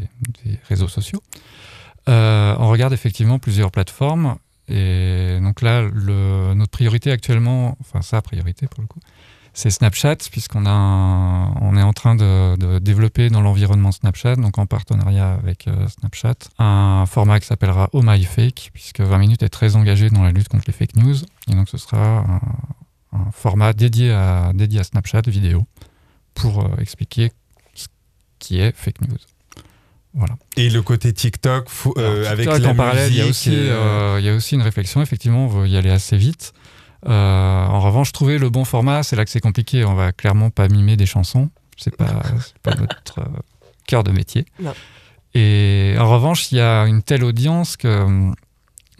réseaux 0.68 0.88
sociaux. 0.88 1.22
Euh, 2.10 2.56
on 2.58 2.70
regarde 2.70 2.94
effectivement 2.94 3.38
plusieurs 3.38 3.72
plateformes 3.72 4.38
Et 4.68 5.38
donc 5.42 5.62
là, 5.62 5.88
notre 5.92 6.72
priorité 6.72 7.12
actuellement, 7.12 7.78
enfin 7.80 8.02
sa 8.02 8.22
priorité 8.22 8.68
pour 8.68 8.82
le 8.82 8.88
coup, 8.88 9.00
c'est 9.54 9.70
Snapchat, 9.70 10.16
puisqu'on 10.32 10.66
a 10.66 11.52
on 11.62 11.76
est 11.78 11.82
en 11.82 11.94
train 11.94 12.16
de, 12.16 12.56
de 12.58 12.80
développer 12.80 13.30
dans 13.30 13.42
l'environnement 13.42 13.92
Snapchat, 13.92 14.36
donc 14.38 14.58
en 14.58 14.66
partenariat 14.66 15.34
avec 15.34 15.68
euh, 15.68 15.88
Snapchat, 15.90 16.36
un 16.60 17.06
format 17.06 17.40
qui 17.40 17.48
s'appellera 17.48 17.90
Oh 17.94 18.02
My 18.04 18.24
Fake, 18.24 18.72
puisque 18.74 19.02
20 19.02 19.18
minutes 19.18 19.44
est 19.44 19.50
très 19.50 19.76
engagé 19.76 20.10
dans 20.10 20.24
la 20.24 20.32
lutte 20.32 20.48
contre 20.48 20.64
les 20.68 20.74
fake 20.74 20.96
news. 20.96 21.16
Et 21.50 21.56
donc 21.56 21.68
ce 21.70 21.78
sera 21.78 22.20
un, 22.20 22.42
un 23.18 23.32
format 23.34 23.74
dédié 23.74 24.12
à, 24.12 24.52
dédié 24.54 24.80
à 24.80 24.84
Snapchat 24.84 25.22
vidéo 25.28 25.66
pour 26.34 26.64
euh, 26.64 26.70
expliquer 26.80 27.32
ce 27.74 27.88
qui 28.40 28.60
est 28.60 28.74
fake 28.76 29.02
news. 29.02 29.18
Voilà. 30.14 30.36
Et 30.58 30.70
le 30.70 30.82
côté 30.82 31.14
TikTok, 31.14 31.70
fou- 31.70 31.94
euh, 31.98 32.22
Alors, 32.22 32.32
avec 32.32 32.46
la 32.46 32.70
en 32.70 32.76
parallèle, 32.76 33.12
il 33.12 33.18
y, 33.18 33.22
a 33.22 33.26
musique, 33.26 33.48
aussi, 33.54 33.56
euh, 33.56 34.18
il 34.20 34.26
y 34.26 34.30
a 34.30 34.36
aussi 34.36 34.56
une 34.56 34.62
réflexion. 34.62 35.02
Effectivement, 35.02 35.46
on 35.46 35.48
veut 35.48 35.68
y 35.70 35.78
aller 35.78 35.90
assez 35.90 36.18
vite. 36.18 36.52
Euh, 37.08 37.66
en 37.66 37.80
revanche, 37.80 38.12
trouver 38.12 38.38
le 38.38 38.50
bon 38.50 38.64
format, 38.66 39.04
c'est 39.04 39.16
là 39.16 39.26
que 39.26 39.32
c'est 39.32 39.40
compliqué. 39.40 39.84
On 39.86 39.96
va 39.96 40.12
clairement 40.12 40.50
pas 40.50 40.68
mimer 40.68 40.98
des 40.98 41.06
chansons. 41.06 41.50
C'est 41.78 41.96
pas, 41.96 42.06
pas 42.64 42.76
notre 42.76 43.20
euh, 43.20 43.40
cœur 43.88 44.04
de 44.04 44.12
métier. 44.12 44.46
Non. 44.62 44.74
Et 45.34 45.96
en 46.00 46.10
revanche, 46.12 46.52
il 46.52 46.58
y 46.58 46.62
a 46.62 46.84
une 46.86 47.02
telle 47.02 47.24
audience 47.24 47.78
que. 47.78 47.88
hum, 48.04 48.36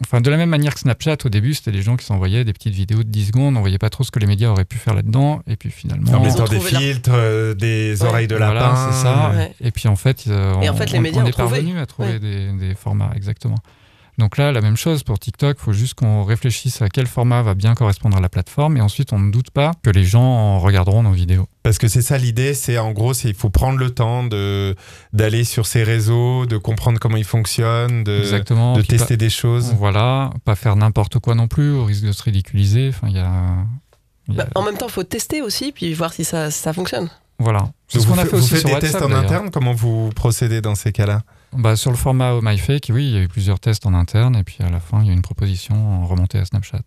Enfin, 0.04 0.20
de 0.20 0.28
la 0.30 0.36
même 0.36 0.48
manière 0.50 0.74
que 0.74 0.80
Snapchat, 0.80 1.18
au 1.24 1.28
début, 1.28 1.54
c'était 1.54 1.70
des 1.70 1.80
gens 1.82 1.94
qui 1.96 2.04
s'envoyaient 2.04 2.42
des 2.42 2.52
petites 2.52 2.74
vidéos 2.74 3.04
de 3.04 3.08
10 3.08 3.26
secondes. 3.28 3.56
On 3.56 3.60
voyait 3.60 3.78
pas 3.78 3.88
trop 3.88 4.02
ce 4.02 4.10
que 4.10 4.18
les 4.18 4.26
médias 4.26 4.48
auraient 4.48 4.64
pu 4.64 4.76
faire 4.78 4.94
là-dedans. 4.94 5.42
Et 5.46 5.54
puis 5.54 5.70
finalement. 5.70 6.10
en 6.14 6.20
mettant 6.24 6.42
des 6.46 6.58
filtres, 6.58 7.10
euh, 7.12 7.54
des 7.54 8.02
Ouais. 8.02 8.08
oreilles 8.08 8.26
de 8.26 8.34
Voilà, 8.34 8.52
lapin. 8.52 8.90
c'est 8.90 9.00
ça. 9.04 9.30
Ouais. 9.30 9.52
Et 9.60 9.70
puis 9.70 9.86
en 9.86 9.94
fait, 9.94 10.24
euh, 10.26 10.60
Et 10.60 10.68
on, 10.68 10.72
en 10.72 10.76
fait, 10.76 10.90
les 10.90 10.98
on- 10.98 11.02
médias 11.02 11.22
on 11.22 11.26
est 11.26 11.30
trouvé. 11.30 11.48
parvenu 11.60 11.78
à 11.78 11.86
trouver 11.86 12.14
Ouais. 12.14 12.18
des, 12.18 12.50
des 12.52 12.74
formats, 12.74 13.12
exactement. 13.14 13.54
Donc 14.22 14.36
là, 14.36 14.52
la 14.52 14.60
même 14.60 14.76
chose 14.76 15.02
pour 15.02 15.18
TikTok, 15.18 15.56
il 15.58 15.64
faut 15.64 15.72
juste 15.72 15.94
qu'on 15.94 16.22
réfléchisse 16.22 16.80
à 16.80 16.88
quel 16.88 17.08
format 17.08 17.42
va 17.42 17.54
bien 17.54 17.74
correspondre 17.74 18.16
à 18.16 18.20
la 18.20 18.28
plateforme 18.28 18.76
et 18.76 18.80
ensuite 18.80 19.12
on 19.12 19.18
ne 19.18 19.32
doute 19.32 19.50
pas 19.50 19.72
que 19.82 19.90
les 19.90 20.04
gens 20.04 20.60
regarderont 20.60 21.02
nos 21.02 21.10
vidéos. 21.10 21.48
Parce 21.64 21.78
que 21.78 21.88
c'est 21.88 22.02
ça 22.02 22.18
l'idée, 22.18 22.54
c'est 22.54 22.78
en 22.78 22.92
gros, 22.92 23.14
c'est 23.14 23.28
il 23.28 23.34
faut 23.34 23.50
prendre 23.50 23.80
le 23.80 23.90
temps 23.90 24.22
de 24.22 24.76
d'aller 25.12 25.42
sur 25.42 25.66
ces 25.66 25.82
réseaux, 25.82 26.46
de 26.46 26.56
comprendre 26.56 27.00
comment 27.00 27.16
ils 27.16 27.24
fonctionnent, 27.24 28.04
de, 28.04 28.20
Exactement. 28.20 28.74
de 28.74 28.78
Puis 28.82 28.90
tester 28.90 29.16
des 29.16 29.28
choses. 29.28 29.74
Voilà, 29.76 30.30
pas 30.44 30.54
faire 30.54 30.76
n'importe 30.76 31.18
quoi 31.18 31.34
non 31.34 31.48
plus, 31.48 31.72
au 31.72 31.84
risque 31.84 32.04
de 32.04 32.12
se 32.12 32.22
ridiculiser. 32.22 32.90
Enfin, 32.90 33.08
il 33.08 33.16
y 33.16 33.18
a. 33.18 33.32
il 34.28 34.36
y 34.36 34.40
a- 34.40 34.44
Bah, 34.44 34.50
en 34.54 34.62
même 34.62 34.76
temps, 34.76 34.86
il 34.86 34.92
faut 34.92 35.02
tester 35.02 35.42
aussi, 35.42 35.72
puis 35.72 35.92
voir 35.94 36.12
si 36.12 36.22
ça, 36.24 36.52
ça 36.52 36.72
fonctionne. 36.72 37.10
Voilà. 37.40 37.70
C'est 37.88 37.98
ce 37.98 38.06
vous 38.06 38.12
qu'on 38.14 38.18
a 38.20 38.22
fa- 38.24 38.30
fait 38.30 38.36
vous 38.36 38.42
aussi 38.44 38.50
faites 38.50 38.60
sur 38.60 38.68
des 38.68 38.74
WhatsApp. 38.74 38.92
tests 39.00 39.02
en 39.04 39.12
interne 39.12 39.50
Comment 39.50 39.72
vous 39.72 40.10
procédez 40.14 40.60
dans 40.60 40.76
ces 40.76 40.92
cas-là? 40.92 41.22
Bah, 41.52 41.76
sur 41.76 41.90
le 41.90 41.96
format 41.96 42.34
Oh 42.34 42.40
My 42.42 42.56
Fake, 42.58 42.90
oui, 42.92 43.06
il 43.06 43.14
y 43.14 43.18
a 43.18 43.22
eu 43.22 43.28
plusieurs 43.28 43.60
tests 43.60 43.86
en 43.86 43.94
interne 43.94 44.36
et 44.36 44.44
puis 44.44 44.58
à 44.60 44.70
la 44.70 44.80
fin, 44.80 45.00
il 45.02 45.06
y 45.06 45.10
a 45.10 45.12
eu 45.12 45.16
une 45.16 45.22
proposition 45.22 46.06
remontée 46.06 46.38
à 46.38 46.44
Snapchat. 46.44 46.82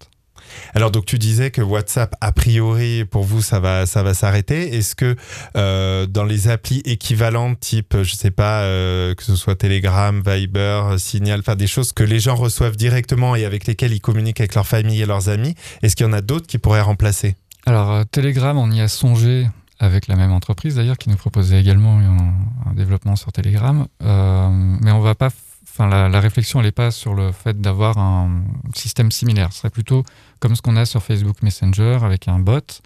Alors 0.74 0.92
donc 0.92 1.06
tu 1.06 1.18
disais 1.18 1.50
que 1.50 1.62
WhatsApp 1.62 2.16
a 2.22 2.32
priori 2.32 3.06
pour 3.06 3.24
vous 3.24 3.42
ça 3.42 3.60
va 3.60 3.86
ça 3.86 4.04
va 4.04 4.14
s'arrêter. 4.14 4.76
Est-ce 4.76 4.94
que 4.94 5.16
euh, 5.56 6.06
dans 6.06 6.24
les 6.24 6.50
applis 6.50 6.82
équivalentes 6.86 7.60
type 7.60 7.96
je 8.04 8.16
sais 8.16 8.32
pas 8.32 8.62
euh, 8.62 9.16
que 9.16 9.24
ce 9.24 9.36
soit 9.36 9.56
Telegram, 9.56 10.22
Viber, 10.24 10.98
Signal, 10.98 11.40
enfin 11.40 11.56
des 11.56 11.68
choses 11.68 11.94
que 11.94 12.04
les 12.04 12.20
gens 12.20 12.36
reçoivent 12.36 12.76
directement 12.76 13.36
et 13.36 13.46
avec 13.46 13.66
lesquelles 13.66 13.94
ils 13.94 14.02
communiquent 14.02 14.40
avec 14.40 14.56
leur 14.56 14.68
famille 14.68 15.02
et 15.02 15.06
leurs 15.06 15.30
amis, 15.30 15.56
est-ce 15.82 15.96
qu'il 15.96 16.06
y 16.06 16.10
en 16.10 16.14
a 16.14 16.22
d'autres 16.22 16.48
qui 16.48 16.60
pourraient 16.60 16.82
remplacer? 16.82 17.36
Alors, 17.66 17.92
euh, 17.92 18.04
Telegram, 18.04 18.56
on 18.58 18.70
y 18.72 18.80
a 18.80 18.88
songé 18.88 19.48
avec 19.80 20.08
la 20.08 20.16
même 20.16 20.32
entreprise 20.32 20.76
d'ailleurs 20.76 20.98
qui 20.98 21.10
nous 21.10 21.18
proposait 21.18 21.60
également 21.60 22.00
un, 22.00 22.74
développement 22.74 23.16
sur 23.16 23.32
Telegram. 23.32 23.88
Euh, 24.04 24.50
mais 24.82 24.92
on 24.92 25.00
va 25.00 25.16
pas. 25.16 25.30
Enfin, 25.64 25.88
la, 25.88 26.20
réflexion, 26.20 26.62
n'est 26.62 26.72
pas 26.72 26.90
sur 26.92 27.14
le 27.14 27.34
fait 27.34 27.60
d'avoir 27.60 27.98
un 27.98 28.44
système 28.74 29.12
similaire. 29.12 29.52
Ce 29.52 29.60
serait 29.60 29.70
plutôt 29.70 30.04
comme 30.40 30.56
ce 30.56 30.62
qu'on 30.62 30.78
a 30.78 30.86
sur 30.86 31.04
Facebook 31.04 31.42
Messenger 31.42 32.00
avec 32.04 32.28
un 32.28 32.40
bot. 32.40 32.82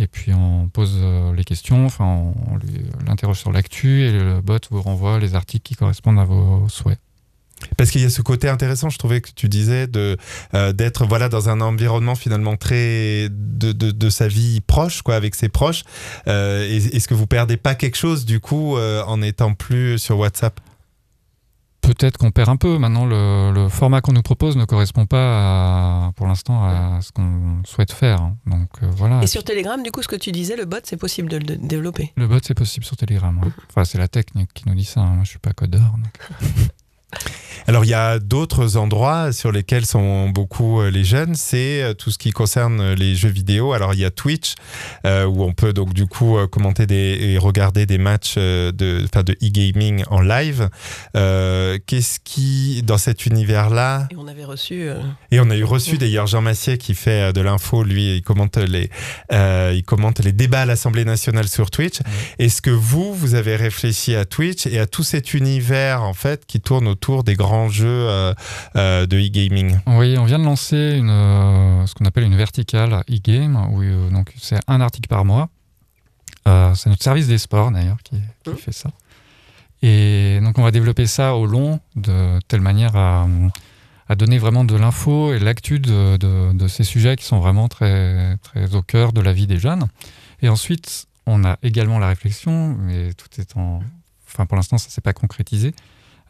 Et 0.00 0.06
puis 0.06 0.32
on 0.32 0.68
pose 0.68 1.00
euh, 1.02 1.34
les 1.34 1.42
questions, 1.42 1.86
enfin 1.86 2.04
on, 2.04 2.34
l'interroge 3.04 3.40
sur 3.40 3.50
l'actu 3.50 4.02
et 4.02 4.12
le 4.12 4.40
bot 4.40 4.58
vous 4.70 4.80
renvoie 4.80 5.18
les 5.18 5.34
articles 5.34 5.64
qui 5.64 5.74
correspondent 5.74 6.20
à 6.20 6.24
vos 6.24 6.68
souhaits. 6.68 7.00
Parce 7.76 7.90
qu'il 7.90 8.00
y 8.00 8.04
a 8.04 8.10
ce 8.10 8.22
côté 8.22 8.48
intéressant, 8.48 8.88
je 8.88 8.98
trouvais 8.98 9.20
que 9.20 9.30
tu 9.34 9.48
disais 9.48 9.86
de 9.86 10.16
euh, 10.54 10.72
d'être 10.72 11.04
voilà 11.06 11.28
dans 11.28 11.48
un 11.48 11.60
environnement 11.60 12.14
finalement 12.14 12.56
très 12.56 13.28
de, 13.30 13.72
de, 13.72 13.90
de 13.90 14.10
sa 14.10 14.28
vie 14.28 14.60
proche 14.60 15.02
quoi 15.02 15.16
avec 15.16 15.34
ses 15.34 15.48
proches. 15.48 15.82
Euh, 16.28 16.62
est- 16.68 16.94
Est-ce 16.94 17.08
que 17.08 17.14
vous 17.14 17.26
perdez 17.26 17.56
pas 17.56 17.74
quelque 17.74 17.96
chose 17.96 18.24
du 18.24 18.40
coup 18.40 18.76
euh, 18.76 19.02
en 19.06 19.22
étant 19.22 19.54
plus 19.54 19.98
sur 19.98 20.18
WhatsApp? 20.18 20.60
Peut-être 21.80 22.18
qu'on 22.18 22.30
perd 22.32 22.50
un 22.50 22.56
peu. 22.56 22.76
Maintenant, 22.76 23.06
le, 23.06 23.50
le 23.54 23.68
format 23.68 24.00
qu'on 24.02 24.12
nous 24.12 24.20
propose 24.22 24.56
ne 24.56 24.64
correspond 24.66 25.06
pas, 25.06 26.08
à- 26.08 26.12
pour 26.16 26.26
l'instant, 26.26 26.62
à 26.64 26.98
ce 27.00 27.12
qu'on 27.12 27.62
souhaite 27.64 27.92
faire. 27.92 28.20
hein. 28.20 28.36
Donc 28.46 28.68
euh, 28.82 28.90
voilà. 28.90 29.22
Et 29.22 29.26
sur 29.26 29.42
Telegram, 29.42 29.82
du 29.82 29.90
coup, 29.90 30.02
ce 30.02 30.08
que 30.08 30.16
tu 30.16 30.30
disais, 30.32 30.56
le 30.56 30.64
bot, 30.66 30.78
c'est 30.84 30.96
possible 30.98 31.30
de 31.30 31.38
le 31.38 31.44
développer? 31.56 32.12
Le 32.16 32.26
bot, 32.26 32.38
c'est 32.42 32.54
possible 32.54 32.84
sur 32.84 32.96
Telegram. 32.96 33.38
ouais. 33.42 33.50
Enfin, 33.70 33.84
c'est 33.84 33.96
la 33.98 34.08
technique 34.08 34.50
qui 34.52 34.68
nous 34.68 34.74
dit 34.74 34.84
ça. 34.84 35.00
hein. 35.00 35.14
Moi, 35.14 35.24
je 35.24 35.30
suis 35.30 35.38
pas 35.38 35.52
codeur. 35.52 35.80
donc. 35.96 36.48
Alors 37.68 37.84
il 37.84 37.88
y 37.90 37.94
a 37.94 38.18
d'autres 38.18 38.78
endroits 38.78 39.30
sur 39.30 39.52
lesquels 39.52 39.84
sont 39.84 40.30
beaucoup 40.30 40.80
euh, 40.80 40.90
les 40.90 41.04
jeunes, 41.04 41.34
c'est 41.34 41.82
euh, 41.82 41.92
tout 41.92 42.10
ce 42.10 42.16
qui 42.16 42.30
concerne 42.30 42.80
euh, 42.80 42.94
les 42.94 43.14
jeux 43.14 43.28
vidéo. 43.28 43.74
Alors 43.74 43.92
il 43.92 44.00
y 44.00 44.06
a 44.06 44.10
Twitch 44.10 44.54
euh, 45.04 45.26
où 45.26 45.44
on 45.44 45.52
peut 45.52 45.74
donc 45.74 45.92
du 45.92 46.06
coup 46.06 46.38
commenter 46.50 46.86
des, 46.86 47.18
et 47.20 47.36
regarder 47.36 47.84
des 47.84 47.98
matchs 47.98 48.36
de, 48.36 49.04
enfin, 49.04 49.22
de 49.22 49.34
e-gaming 49.42 50.02
en 50.08 50.22
live. 50.22 50.70
Euh, 51.14 51.76
Qu'est-ce 51.86 52.20
qui 52.24 52.82
dans 52.84 52.96
cet 52.96 53.26
univers-là? 53.26 54.08
Et 54.12 54.16
on 54.16 54.28
avait 54.28 54.46
reçu. 54.46 54.88
euh, 54.88 55.02
Et 55.30 55.38
on 55.38 55.50
a 55.50 55.56
eu 55.56 55.64
reçu 55.64 55.98
d'ailleurs 55.98 56.26
Jean 56.26 56.40
Massier 56.40 56.78
qui 56.78 56.94
fait 56.94 57.34
de 57.34 57.40
l'info, 57.42 57.84
lui, 57.84 58.16
il 58.16 58.22
commente 58.22 58.56
les, 58.56 58.88
il 59.30 59.82
commente 59.84 60.20
les 60.20 60.32
débats 60.32 60.62
à 60.62 60.66
l'Assemblée 60.66 61.04
nationale 61.04 61.48
sur 61.48 61.70
Twitch. 61.70 61.98
Est-ce 62.38 62.62
que 62.62 62.70
vous, 62.70 63.12
vous 63.12 63.34
avez 63.34 63.56
réfléchi 63.56 64.14
à 64.14 64.24
Twitch 64.24 64.66
et 64.66 64.78
à 64.78 64.86
tout 64.86 65.02
cet 65.02 65.34
univers 65.34 66.02
en 66.02 66.14
fait 66.14 66.46
qui 66.46 66.60
tourne 66.62 66.88
autour 66.88 67.24
des 67.24 67.34
grands 67.34 67.57
jeux 67.68 67.86
euh, 67.88 68.32
euh, 68.76 69.06
de 69.06 69.16
e-gaming 69.18 69.78
Oui, 69.88 70.16
on 70.18 70.24
vient 70.24 70.38
de 70.38 70.44
lancer 70.44 70.94
une, 70.96 71.10
euh, 71.10 71.84
ce 71.86 71.94
qu'on 71.94 72.04
appelle 72.04 72.24
une 72.24 72.36
verticale 72.36 73.02
e-game, 73.10 73.56
où 73.72 73.82
euh, 73.82 74.08
donc 74.10 74.32
c'est 74.38 74.60
un 74.68 74.80
article 74.80 75.08
par 75.08 75.24
mois. 75.24 75.48
Euh, 76.46 76.72
c'est 76.76 76.88
notre 76.90 77.02
service 77.02 77.26
des 77.26 77.38
sports 77.38 77.72
d'ailleurs 77.72 77.98
qui, 78.04 78.16
qui 78.44 78.50
Mhm. 78.50 78.56
fait 78.56 78.72
ça. 78.72 78.90
Et 79.82 80.40
donc 80.42 80.58
on 80.58 80.62
va 80.62 80.70
développer 80.70 81.06
ça 81.06 81.34
au 81.34 81.46
long 81.46 81.80
de 81.96 82.38
telle 82.48 82.60
manière 82.60 82.96
à, 82.96 83.26
à 84.08 84.14
donner 84.14 84.38
vraiment 84.38 84.64
de 84.64 84.74
l'info 84.76 85.32
et 85.32 85.38
l'actu 85.38 85.78
de, 85.78 86.16
de- 86.16 86.52
de 86.52 86.68
ces 86.68 86.84
sujets 86.84 87.16
qui 87.16 87.24
sont 87.24 87.38
vraiment 87.40 87.68
très, 87.68 88.36
très 88.42 88.74
au 88.74 88.82
cœur 88.82 89.12
de 89.12 89.20
la 89.20 89.32
vie 89.32 89.46
des 89.46 89.58
jeunes. 89.58 89.86
Et 90.42 90.48
ensuite, 90.48 91.06
on 91.26 91.44
a 91.44 91.58
également 91.62 91.98
la 91.98 92.08
réflexion, 92.08 92.74
mais 92.80 93.12
tout 93.14 93.28
est 93.40 93.56
en... 93.56 93.80
Enfin 94.26 94.46
pour 94.46 94.56
l'instant 94.56 94.78
ça 94.78 94.88
s'est 94.90 95.00
pas 95.00 95.12
concrétisé, 95.14 95.74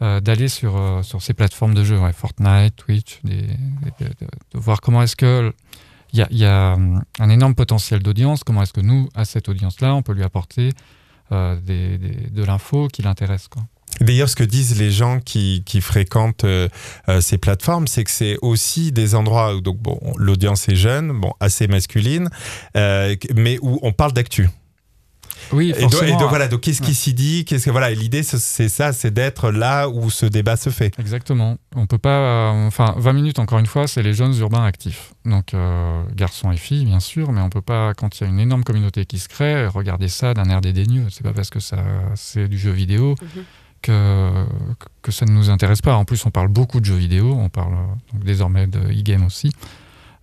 euh, 0.03 0.21
d'aller 0.21 0.49
sur, 0.49 0.77
euh, 0.77 1.03
sur 1.03 1.23
ces 1.23 1.35
plateformes 1.35 1.75
de 1.75 1.85
jeux, 1.85 1.99
Fortnite, 2.13 2.77
Twitch, 2.77 3.21
de, 3.25 3.43
voir 4.55 4.81
comment 4.81 5.03
est-ce 5.03 5.17
que 5.17 5.53
il 6.15 6.27
y 6.31 6.45
a, 6.47 6.73
hum, 6.73 7.03
un 7.19 7.29
énorme 7.29 7.55
potentiel 7.55 8.03
d'audience, 8.03 8.43
comment 8.43 8.63
est-ce 8.63 8.73
que 8.73 8.81
nous, 8.81 9.11
à 9.15 9.27
cette 9.27 9.49
audience-là, 9.49 9.95
on 9.95 10.03
peut 10.03 10.15
lui 10.15 10.25
apporter 10.25 10.73
euh, 11.33 11.57
de 11.61 12.45
l'info 12.45 12.89
qui 12.89 13.03
l'intéresse. 13.03 13.49
D'ailleurs, 14.01 14.29
ce 14.29 14.37
que 14.37 14.45
disent 14.45 14.79
les 14.79 14.91
gens 14.91 15.21
qui, 15.21 15.63
fréquentent 15.81 16.45
euh, 16.45 16.69
euh, 17.09 17.21
ces 17.21 17.39
plateformes, 17.39 17.87
c'est 17.87 18.05
que 18.05 18.11
c'est 18.11 18.37
aussi 18.43 18.93
des 18.93 19.15
endroits 19.15 19.57
où 19.57 19.61
donc 19.61 19.79
bon, 19.79 19.99
l'audience 20.17 20.69
est 20.69 20.77
jeune, 20.77 21.13
bon, 21.13 21.33
assez 21.41 21.67
masculine, 21.67 22.31
euh, 22.77 23.17
mais 23.35 23.59
où 23.61 23.79
on 23.83 23.93
parle 23.93 24.13
d'actu. 24.13 24.49
Oui, 25.53 25.71
Et, 25.77 25.81
donc- 25.81 25.93
forcément. 25.93 26.17
et 26.17 26.21
donc, 26.21 26.29
voilà, 26.29 26.49
donc 26.49 26.61
qu'est-ce 26.61 26.83
qui 26.83 26.95
s'y 26.95 27.15
dit 27.15 27.45
Qu'est-ce 27.45 27.65
que 27.67 27.71
voilà 27.71 27.91
L'idée, 27.91 28.23
c'est- 28.23 28.69
ça, 28.69 28.93
c'est 28.93 29.11
d'être 29.13 29.51
là 29.51 29.89
où 29.89 30.11
ce 30.11 30.27
débat 30.27 30.57
se 30.57 30.71
fait. 30.71 30.93
Exactement. 30.99 31.57
On 31.75 31.87
peut 31.87 31.99
pas. 31.99 32.09
euh, 32.53 32.67
enfin, 32.67 32.95
20 32.99 33.13
minutes, 33.13 33.39
encore 33.39 33.59
une 33.59 33.67
fois, 33.67 33.87
c'est 33.87 34.03
les 34.03 34.13
jeunes 34.15 34.37
urbains 34.39 34.65
actifs. 34.65 35.13
Donc, 35.25 35.55
euh, 35.55 36.03
garçons 36.15 36.51
et 36.53 36.57
filles, 36.57 36.85
bien 36.85 37.01
sûr, 37.01 37.33
mais 37.33 37.41
on 37.41 37.51
peut 37.51 37.61
pas, 37.63 37.95
quand 37.95 38.21
il 38.21 38.25
y 38.25 38.27
a 38.27 38.31
une 38.31 38.41
énorme 38.41 38.65
communauté 38.65 39.05
qui 39.07 39.19
se 39.19 39.29
crée, 39.29 39.67
regarder 39.67 40.09
ça 40.09 40.35
d'un 40.35 40.49
air 40.51 40.61
dédaigneux. 40.61 41.07
C'est 41.11 41.23
pas 41.23 41.33
parce 41.33 41.51
que 41.51 41.61
ça, 41.61 41.79
c'est 42.15 42.49
du 42.49 42.59
jeu 42.59 42.71
vidéo 42.71 43.15
Mhm. 43.23 43.45
que, 43.83 44.45
que 45.03 45.13
ça 45.13 45.25
ne 45.25 45.31
nous 45.33 45.51
intéresse 45.51 45.81
pas. 45.83 45.95
En 45.95 46.05
plus, 46.05 46.25
on 46.27 46.31
parle 46.31 46.49
beaucoup 46.49 46.81
de 46.81 46.85
jeux 46.85 46.97
vidéo. 46.97 47.33
On 47.39 47.49
parle 47.49 47.75
euh, 47.75 48.13
donc, 48.13 48.25
désormais 48.25 48.67
de 48.67 48.79
e-game 48.79 49.25
aussi. 49.25 49.51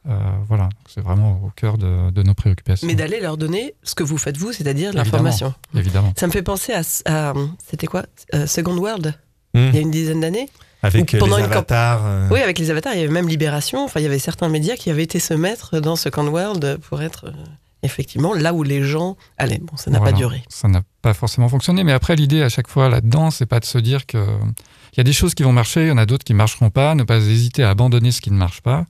Euh, 0.07 0.13
voilà, 0.47 0.69
c'est 0.87 1.01
vraiment 1.01 1.41
au 1.43 1.49
cœur 1.55 1.77
de, 1.77 2.11
de 2.11 2.23
nos 2.23 2.33
préoccupations. 2.35 2.85
Mais 2.87 2.93
d'aller 2.95 3.19
leur 3.19 3.37
donner 3.37 3.73
ce 3.83 3.95
que 3.95 4.03
vous 4.03 4.17
faites 4.17 4.37
vous, 4.37 4.51
c'est-à-dire 4.53 4.93
l'information. 4.93 5.53
Évidemment. 5.75 6.13
Ça 6.17 6.27
me 6.27 6.31
fait 6.31 6.43
penser 6.43 6.73
à. 6.73 6.81
à- 7.05 7.33
C'était 7.67 7.87
quoi 7.87 8.03
Euh, 8.33 8.45
Second 8.47 8.77
World, 8.77 9.15
Hmm. 9.53 9.69
il 9.69 9.75
y 9.75 9.77
a 9.77 9.81
une 9.81 9.91
dizaine 9.91 10.19
d'années 10.19 10.49
Avec 10.83 11.13
euh, 11.13 11.19
les 11.21 11.29
camp- 11.29 11.31
avatars. 11.37 12.01
euh, 12.05 12.27
Oui, 12.29 12.41
avec 12.41 12.59
les 12.59 12.69
avatars, 12.71 12.93
il 12.93 12.99
y 12.99 13.03
avait 13.03 13.11
même 13.13 13.27
Libération. 13.29 13.85
Enfin, 13.85 14.01
il 14.01 14.03
y 14.03 14.05
avait 14.05 14.19
certains 14.19 14.49
médias 14.49 14.75
qui 14.75 14.89
avaient 14.89 15.03
été 15.03 15.19
se 15.19 15.33
mettre 15.33 15.79
dans 15.79 15.95
Second 15.95 16.27
World 16.27 16.77
pour 16.89 17.01
être. 17.01 17.27
euh, 17.27 17.31
effectivement, 17.83 18.33
là 18.33 18.53
où 18.53 18.63
les 18.63 18.83
gens 18.83 19.15
allaient. 19.37 19.59
Bon, 19.61 19.77
ça 19.77 19.91
n'a 19.91 19.99
pas 19.99 20.11
duré. 20.11 20.43
Ça 20.49 20.67
n'a 20.67 20.81
pas 21.03 21.13
forcément 21.13 21.47
fonctionné, 21.49 21.83
mais 21.83 21.93
après, 21.93 22.15
l'idée 22.15 22.41
à 22.41 22.49
chaque 22.49 22.67
fois 22.67 22.89
là-dedans, 22.89 23.29
c'est 23.31 23.45
pas 23.45 23.59
de 23.59 23.65
se 23.65 23.77
dire 23.77 24.05
que. 24.05 24.17
Il 24.93 24.97
y 24.97 25.01
a 25.01 25.03
des 25.03 25.13
choses 25.13 25.35
qui 25.35 25.43
vont 25.43 25.51
marcher, 25.53 25.83
il 25.83 25.87
y 25.89 25.91
en 25.91 25.97
a 25.97 26.05
d'autres 26.05 26.23
qui 26.23 26.31
ne 26.33 26.37
marcheront 26.37 26.69
pas, 26.69 26.95
ne 26.95 27.03
pas 27.03 27.17
hésiter 27.17 27.63
à 27.63 27.69
abandonner 27.69 28.11
ce 28.11 28.21
qui 28.21 28.31
ne 28.31 28.37
marche 28.37 28.61
pas. 28.61 28.85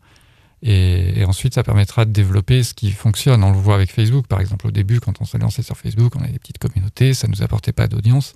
Et, 0.68 1.24
ensuite, 1.26 1.54
ça 1.54 1.64
permettra 1.64 2.06
de 2.06 2.12
développer 2.12 2.64
ce 2.64 2.74
qui 2.74 2.92
fonctionne. 2.92 3.44
On 3.44 3.52
le 3.52 3.58
voit 3.58 3.76
avec 3.76 3.92
Facebook, 3.92 4.26
par 4.26 4.42
exemple. 4.42 4.66
Au 4.66 4.72
début, 4.72 5.00
quand 5.00 5.22
on 5.22 5.26
s'est 5.26 5.38
lancé 5.38 5.62
sur 5.62 5.78
Facebook, 5.78 6.16
on 6.16 6.22
avait 6.22 6.32
des 6.32 6.40
petites 6.40 6.58
communautés, 6.58 7.14
ça 7.14 7.28
ne 7.28 7.34
nous 7.34 7.44
apportait 7.44 7.72
pas 7.72 7.88
d'audience. 7.88 8.34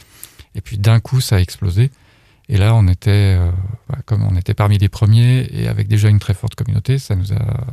Et 0.54 0.62
puis 0.62 0.78
d'un 0.78 1.00
coup, 1.00 1.22
ça 1.22 1.38
a 1.38 1.40
explosé. 1.40 1.90
Et 2.48 2.58
là, 2.58 2.76
on 2.76 2.88
était, 2.88 3.38
euh, 3.38 3.52
comme 4.06 4.24
on 4.24 4.36
était 4.36 4.54
parmi 4.54 4.78
les 4.78 4.90
premiers 4.90 5.48
et 5.52 5.68
avec 5.68 5.88
déjà 5.88 6.10
une 6.10 6.20
très 6.20 6.36
forte 6.36 6.54
communauté, 6.54 7.00
ça 7.00 7.16
nous 7.16 7.34
a 7.34 7.66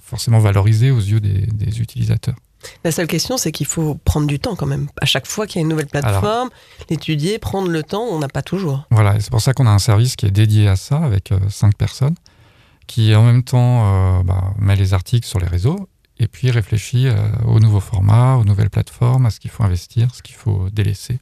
forcément 0.00 0.38
valorisé 0.38 0.90
aux 0.90 1.00
yeux 1.00 1.20
des, 1.20 1.80
utilisateurs. 1.80 2.36
La 2.84 2.90
seule 2.90 3.06
question, 3.06 3.36
c'est 3.36 3.52
qu'il 3.52 3.66
faut 3.66 3.96
prendre 4.04 4.26
du 4.26 4.40
temps 4.40 4.56
quand 4.56 4.66
même. 4.66 4.88
À 5.00 5.06
chaque 5.06 5.26
fois 5.26 5.46
qu'il 5.46 5.56
y 5.56 5.58
a 5.60 5.62
une 5.62 5.68
nouvelle 5.68 5.86
plateforme, 5.86 6.50
l'étudier, 6.90 7.38
prendre 7.38 7.68
le 7.68 7.82
temps, 7.82 8.02
on 8.02 8.18
n'a 8.18 8.28
pas 8.28 8.42
toujours. 8.42 8.86
Voilà, 8.90 9.16
et 9.16 9.20
c'est 9.20 9.30
pour 9.30 9.40
ça 9.40 9.52
qu'on 9.52 9.66
a 9.66 9.70
un 9.70 9.78
service 9.78 10.16
qui 10.16 10.26
est 10.26 10.30
dédié 10.30 10.66
à 10.68 10.76
ça 10.76 10.98
avec 10.98 11.30
euh, 11.30 11.38
cinq 11.48 11.76
personnes, 11.76 12.14
qui 12.86 13.14
en 13.14 13.24
même 13.24 13.42
temps 13.42 14.18
euh, 14.18 14.22
bah, 14.22 14.54
met 14.58 14.76
les 14.76 14.94
articles 14.94 15.26
sur 15.26 15.38
les 15.38 15.46
réseaux 15.46 15.88
et 16.18 16.28
puis 16.28 16.50
réfléchit 16.50 17.08
aux 17.44 17.60
nouveaux 17.60 17.80
formats, 17.80 18.36
aux 18.36 18.44
nouvelles 18.44 18.70
plateformes, 18.70 19.26
à 19.26 19.30
ce 19.30 19.38
qu'il 19.38 19.50
faut 19.50 19.64
investir, 19.64 20.14
ce 20.14 20.22
qu'il 20.22 20.34
faut 20.34 20.70
délaisser. 20.70 21.18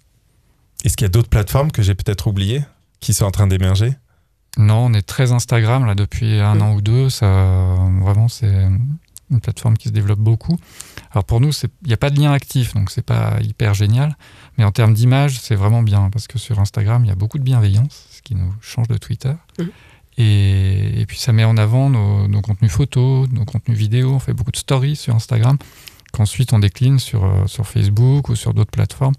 Est-ce 0.85 0.97
qu'il 0.97 1.05
y 1.05 1.07
a 1.07 1.11
d'autres 1.11 1.29
plateformes 1.29 1.73
que 1.73 1.83
j'ai 1.83 1.97
peut-être 1.97 2.29
oubliées 2.29 2.63
qui 3.01 3.13
sont 3.13 3.25
en 3.25 3.33
train 3.33 3.49
d'émerger? 3.49 3.95
Non, 4.57 4.87
on 4.87 4.95
est 4.95 5.03
très 5.03 5.33
Instagram 5.33 5.85
là 5.85 5.97
depuis 5.97 6.39
un 6.39 6.61
an 6.61 6.75
ou 6.75 6.81
deux. 6.81 7.11
Ça, 7.11 7.75
vraiment, 8.01 8.29
c'est 8.29 8.69
une 9.31 9.41
plateforme 9.41 9.77
qui 9.77 9.89
se 9.89 9.93
développe 9.93 10.21
beaucoup. 10.21 10.59
Alors 11.11 11.25
pour 11.25 11.41
nous, 11.41 11.51
il 11.51 11.89
n'y 11.89 11.93
a 11.93 11.97
pas 11.97 12.11
de 12.11 12.21
lien 12.21 12.33
actif, 12.33 12.75
donc 12.75 12.91
c'est 12.91 13.03
pas 13.05 13.39
hyper 13.43 13.75
génial. 13.75 14.17
Mais 14.59 14.65
en 14.65 14.71
termes 14.71 14.95
d'image, 14.95 15.41
c'est 15.41 15.55
vraiment 15.55 15.83
bien 15.83 16.11
parce 16.11 16.27
que 16.27 16.39
sur 16.39 16.61
Instagram, 16.61 17.05
il 17.05 17.09
y 17.09 17.13
a 17.13 17.17
beaucoup 17.17 17.39
de 17.39 17.45
bienveillance, 17.45 18.07
ce 18.11 18.23
qui 18.23 18.35
nous 18.35 18.53
change 18.61 18.89
de 18.89 18.97
Twitter. 18.97 19.35
Et, 20.17 21.05
puis 21.09 21.19
ça 21.19 21.33
met 21.33 21.45
en 21.45 21.57
avant 21.57 21.91
nos, 21.91 22.29
nos, 22.29 22.41
contenus 22.41 22.73
photos, 22.73 23.29
nos 23.31 23.45
contenus 23.45 23.77
vidéo. 23.77 24.13
On 24.13 24.19
fait 24.19 24.33
beaucoup 24.33 24.53
de 24.53 24.57
stories 24.57 24.97
sur 24.97 25.15
Instagram, 25.15 25.59
qu'ensuite 26.13 26.53
on 26.53 26.59
décline 26.59 26.99
sur, 26.99 27.25
euh, 27.25 27.47
sur 27.47 27.67
Facebook 27.67 28.29
ou 28.29 28.37
sur 28.37 28.55
d'autres 28.55 28.71
plateformes. 28.71 29.15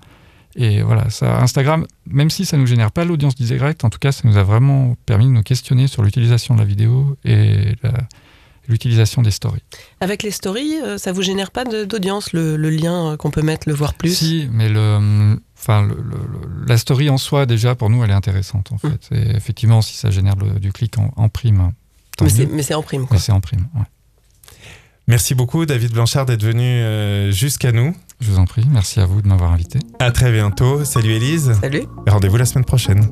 Et 0.57 0.81
voilà, 0.81 1.09
ça, 1.09 1.41
Instagram, 1.41 1.85
même 2.07 2.29
si 2.29 2.45
ça 2.45 2.55
ne 2.55 2.61
nous 2.61 2.67
génère 2.67 2.91
pas 2.91 3.03
l'audience 3.03 3.35
directe, 3.35 3.83
en 3.83 3.89
tout 3.89 3.99
cas, 3.99 4.13
ça 4.13 4.21
nous 4.23 4.37
a 4.37 4.43
vraiment 4.43 4.95
permis 5.05 5.25
de 5.25 5.31
nous 5.31 5.43
questionner 5.43 5.87
sur 5.87 6.01
l'utilisation 6.01 6.55
de 6.55 6.59
la 6.61 6.65
vidéo 6.65 7.17
et 7.25 7.75
l'utilisation 8.67 9.21
des 9.21 9.31
stories. 9.31 9.61
Avec 9.99 10.23
les 10.23 10.31
stories, 10.31 10.75
euh, 10.83 10.97
ça 10.97 11.11
vous 11.11 11.21
génère 11.21 11.51
pas 11.51 11.65
d'audience, 11.65 12.33
le, 12.33 12.55
lien 12.57 13.11
euh, 13.11 13.17
qu'on 13.17 13.31
peut 13.31 13.41
mettre, 13.41 13.67
le 13.67 13.75
voir 13.75 13.93
plus? 13.93 14.15
Si, 14.15 14.47
mais 14.51 14.69
le, 14.69 15.37
enfin, 15.65 15.87
la 16.67 16.77
story 16.77 17.09
en 17.09 17.17
soi, 17.17 17.45
déjà, 17.45 17.75
pour 17.75 17.89
nous, 17.89 18.03
elle 18.03 18.11
est 18.11 18.13
intéressante, 18.13 18.71
en 18.71 18.77
hum. 18.83 18.97
fait. 19.09 19.35
effectivement, 19.35 19.81
si 19.81 19.95
ça 19.95 20.11
génère 20.11 20.35
du 20.35 20.71
clic 20.71 20.95
en, 20.97 21.29
prime. 21.29 21.71
Mais 22.21 22.63
c'est 22.63 22.73
en 22.73 22.83
prime, 22.83 23.07
quoi. 23.07 23.15
Mais 23.15 23.19
c'est 23.19 23.31
en 23.31 23.41
prime, 23.41 23.67
ouais. 23.75 23.85
Merci 25.07 25.35
beaucoup, 25.35 25.65
David 25.67 25.91
Blanchard, 25.93 26.25
d'être 26.25 26.43
venu 26.43 26.63
euh, 26.63 27.31
jusqu'à 27.31 27.71
nous. 27.71 27.95
Je 28.21 28.31
vous 28.31 28.39
en 28.39 28.45
prie, 28.45 28.65
merci 28.71 28.99
à 28.99 29.05
vous 29.05 29.21
de 29.21 29.27
m'avoir 29.27 29.51
invité. 29.51 29.77
À 29.99 30.11
très 30.11 30.31
bientôt. 30.31 30.83
Salut 30.83 31.11
Élise. 31.11 31.53
Salut. 31.61 31.83
Rendez-vous 32.07 32.37
la 32.37 32.45
semaine 32.45 32.65
prochaine. 32.65 33.11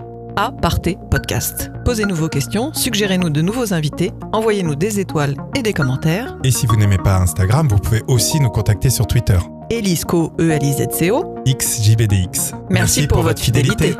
à 0.35 0.51
Partez 0.51 0.97
Podcast. 1.09 1.71
Posez-nous 1.85 2.15
vos 2.15 2.29
questions, 2.29 2.73
suggérez-nous 2.73 3.29
de 3.29 3.41
nouveaux 3.41 3.73
invités, 3.73 4.11
envoyez-nous 4.31 4.75
des 4.75 4.99
étoiles 4.99 5.35
et 5.55 5.61
des 5.61 5.73
commentaires. 5.73 6.37
Et 6.43 6.51
si 6.51 6.65
vous 6.67 6.75
n'aimez 6.75 6.97
pas 6.97 7.17
Instagram, 7.17 7.67
vous 7.67 7.79
pouvez 7.79 8.03
aussi 8.07 8.39
nous 8.39 8.49
contacter 8.49 8.89
sur 8.89 9.07
Twitter. 9.07 9.37
Elisco, 9.69 10.33
E-L-I-Z-C-O. 10.39 11.35
XJBDX. 11.47 12.53
Merci, 12.69 13.07
pour, 13.07 13.21
votre 13.21 13.41
fidélité. 13.41 13.95